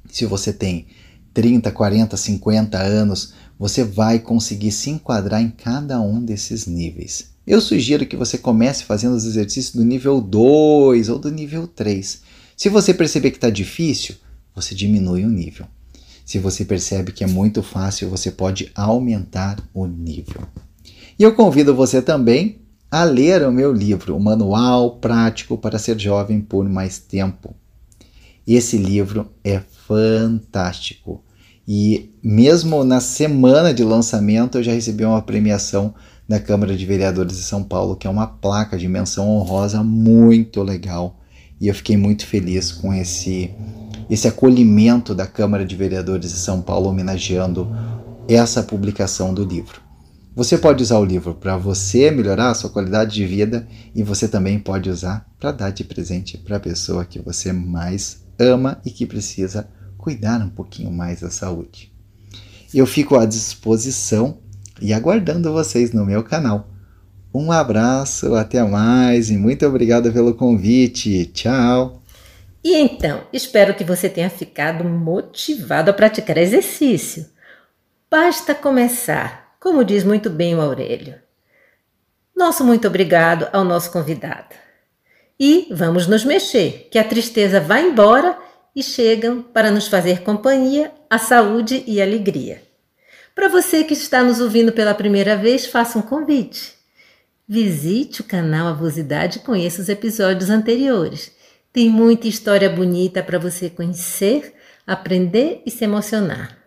se 0.09 0.25
você 0.25 0.51
tem 0.51 0.87
30, 1.35 1.71
40, 1.71 2.17
50 2.17 2.79
anos, 2.79 3.35
você 3.59 3.83
vai 3.83 4.17
conseguir 4.17 4.71
se 4.71 4.89
enquadrar 4.89 5.39
em 5.39 5.51
cada 5.51 6.01
um 6.01 6.19
desses 6.19 6.65
níveis. 6.65 7.29
Eu 7.45 7.61
sugiro 7.61 8.07
que 8.07 8.17
você 8.17 8.39
comece 8.39 8.85
fazendo 8.85 9.13
os 9.13 9.25
exercícios 9.25 9.75
do 9.75 9.85
nível 9.85 10.19
2 10.19 11.09
ou 11.09 11.19
do 11.19 11.29
nível 11.29 11.67
3. 11.67 12.23
Se 12.57 12.69
você 12.69 12.91
perceber 12.91 13.29
que 13.29 13.37
está 13.37 13.51
difícil, 13.51 14.15
você 14.55 14.73
diminui 14.73 15.25
o 15.25 15.29
nível. 15.29 15.67
Se 16.25 16.39
você 16.39 16.65
percebe 16.65 17.11
que 17.11 17.23
é 17.23 17.27
muito 17.27 17.61
fácil, 17.61 18.09
você 18.09 18.31
pode 18.31 18.71
aumentar 18.73 19.63
o 19.75 19.85
nível. 19.85 20.41
E 21.21 21.23
eu 21.23 21.35
convido 21.35 21.75
você 21.75 22.01
também 22.01 22.61
a 22.89 23.03
ler 23.03 23.47
o 23.47 23.51
meu 23.51 23.71
livro, 23.71 24.17
o 24.17 24.19
Manual 24.19 24.95
Prático 24.95 25.55
para 25.55 25.77
Ser 25.77 25.99
Jovem 25.99 26.41
por 26.41 26.67
Mais 26.67 26.97
Tempo. 26.97 27.53
Esse 28.47 28.75
livro 28.75 29.29
é 29.43 29.59
fantástico. 29.85 31.23
E 31.67 32.09
mesmo 32.23 32.83
na 32.83 32.99
semana 32.99 33.71
de 33.71 33.83
lançamento, 33.83 34.57
eu 34.57 34.63
já 34.63 34.71
recebi 34.71 35.05
uma 35.05 35.21
premiação 35.21 35.93
da 36.27 36.39
Câmara 36.39 36.75
de 36.75 36.87
Vereadores 36.87 37.37
de 37.37 37.43
São 37.43 37.63
Paulo, 37.63 37.95
que 37.95 38.07
é 38.07 38.09
uma 38.09 38.25
placa 38.25 38.75
de 38.75 38.87
menção 38.87 39.29
honrosa 39.29 39.83
muito 39.83 40.63
legal. 40.63 41.19
E 41.59 41.67
eu 41.67 41.75
fiquei 41.75 41.97
muito 41.97 42.25
feliz 42.25 42.71
com 42.71 42.91
esse, 42.91 43.51
esse 44.09 44.27
acolhimento 44.27 45.13
da 45.13 45.27
Câmara 45.27 45.63
de 45.63 45.75
Vereadores 45.75 46.31
de 46.31 46.39
São 46.39 46.63
Paulo 46.63 46.89
homenageando 46.89 47.67
essa 48.27 48.63
publicação 48.63 49.35
do 49.35 49.43
livro. 49.43 49.90
Você 50.33 50.57
pode 50.57 50.81
usar 50.81 50.97
o 50.97 51.03
livro 51.03 51.35
para 51.35 51.57
você 51.57 52.09
melhorar 52.09 52.51
a 52.51 52.53
sua 52.53 52.69
qualidade 52.69 53.13
de 53.13 53.25
vida 53.25 53.67
e 53.93 54.01
você 54.01 54.29
também 54.29 54.57
pode 54.57 54.89
usar 54.89 55.29
para 55.37 55.51
dar 55.51 55.71
de 55.71 55.83
presente 55.83 56.37
para 56.37 56.55
a 56.55 56.59
pessoa 56.59 57.03
que 57.03 57.19
você 57.19 57.51
mais 57.51 58.23
ama 58.39 58.81
e 58.85 58.91
que 58.91 59.05
precisa 59.05 59.69
cuidar 59.97 60.39
um 60.39 60.49
pouquinho 60.49 60.89
mais 60.89 61.19
da 61.19 61.29
saúde. 61.29 61.91
Eu 62.73 62.85
fico 62.85 63.17
à 63.17 63.25
disposição 63.25 64.37
e 64.81 64.93
aguardando 64.93 65.51
vocês 65.51 65.91
no 65.91 66.05
meu 66.05 66.23
canal. 66.23 66.69
Um 67.33 67.51
abraço, 67.51 68.33
até 68.35 68.63
mais 68.63 69.29
e 69.29 69.37
muito 69.37 69.65
obrigado 69.65 70.13
pelo 70.13 70.33
convite. 70.33 71.25
Tchau! 71.25 72.01
E 72.63 72.77
então, 72.77 73.23
espero 73.33 73.73
que 73.73 73.83
você 73.83 74.07
tenha 74.07 74.29
ficado 74.29 74.85
motivado 74.85 75.91
a 75.91 75.93
praticar 75.93 76.37
exercício. 76.37 77.25
Basta 78.09 78.53
começar, 78.53 79.40
como 79.61 79.85
diz 79.85 80.03
muito 80.03 80.27
bem 80.27 80.55
o 80.55 80.59
Aurélio. 80.59 81.21
Nosso 82.35 82.63
muito 82.63 82.87
obrigado 82.87 83.47
ao 83.53 83.63
nosso 83.63 83.91
convidado. 83.91 84.55
E 85.39 85.67
vamos 85.71 86.07
nos 86.07 86.25
mexer, 86.25 86.87
que 86.91 86.97
a 86.97 87.03
tristeza 87.03 87.59
vai 87.61 87.83
embora 87.83 88.35
e 88.75 88.81
chegam 88.81 89.43
para 89.43 89.69
nos 89.69 89.87
fazer 89.87 90.23
companhia, 90.23 90.91
a 91.07 91.19
saúde 91.19 91.83
e 91.85 92.01
a 92.01 92.03
alegria. 92.03 92.63
Para 93.35 93.47
você 93.47 93.83
que 93.83 93.93
está 93.93 94.23
nos 94.23 94.41
ouvindo 94.41 94.71
pela 94.71 94.95
primeira 94.95 95.37
vez, 95.37 95.67
faça 95.67 95.99
um 95.99 96.01
convite. 96.01 96.73
Visite 97.47 98.21
o 98.21 98.23
canal 98.23 98.67
Avosidade 98.67 99.37
e 99.37 99.41
conheça 99.41 99.79
os 99.79 99.89
episódios 99.89 100.49
anteriores. 100.49 101.31
Tem 101.71 101.87
muita 101.87 102.27
história 102.27 102.69
bonita 102.69 103.21
para 103.21 103.37
você 103.37 103.69
conhecer, 103.69 104.55
aprender 104.87 105.61
e 105.65 105.69
se 105.69 105.83
emocionar. 105.83 106.60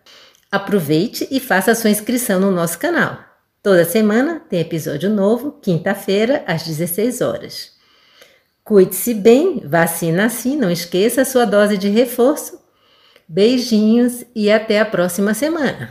Aproveite 0.51 1.27
e 1.31 1.39
faça 1.39 1.75
sua 1.75 1.89
inscrição 1.89 2.39
no 2.39 2.51
nosso 2.51 2.79
canal. 2.79 3.17
Toda 3.61 3.83
semana 3.83 4.41
tem 4.47 4.59
episódio 4.59 5.09
novo, 5.09 5.53
quinta-feira, 5.61 6.43
às 6.45 6.63
16 6.63 7.21
horas. 7.21 7.71
Cuide-se 8.63 9.13
bem, 9.13 9.61
vacina 9.65 10.29
sim, 10.29 10.55
não 10.55 10.71
esqueça 10.71 11.21
a 11.21 11.25
sua 11.25 11.45
dose 11.45 11.77
de 11.77 11.89
reforço. 11.89 12.59
Beijinhos 13.27 14.23
e 14.35 14.51
até 14.51 14.79
a 14.79 14.85
próxima 14.85 15.33
semana. 15.33 15.89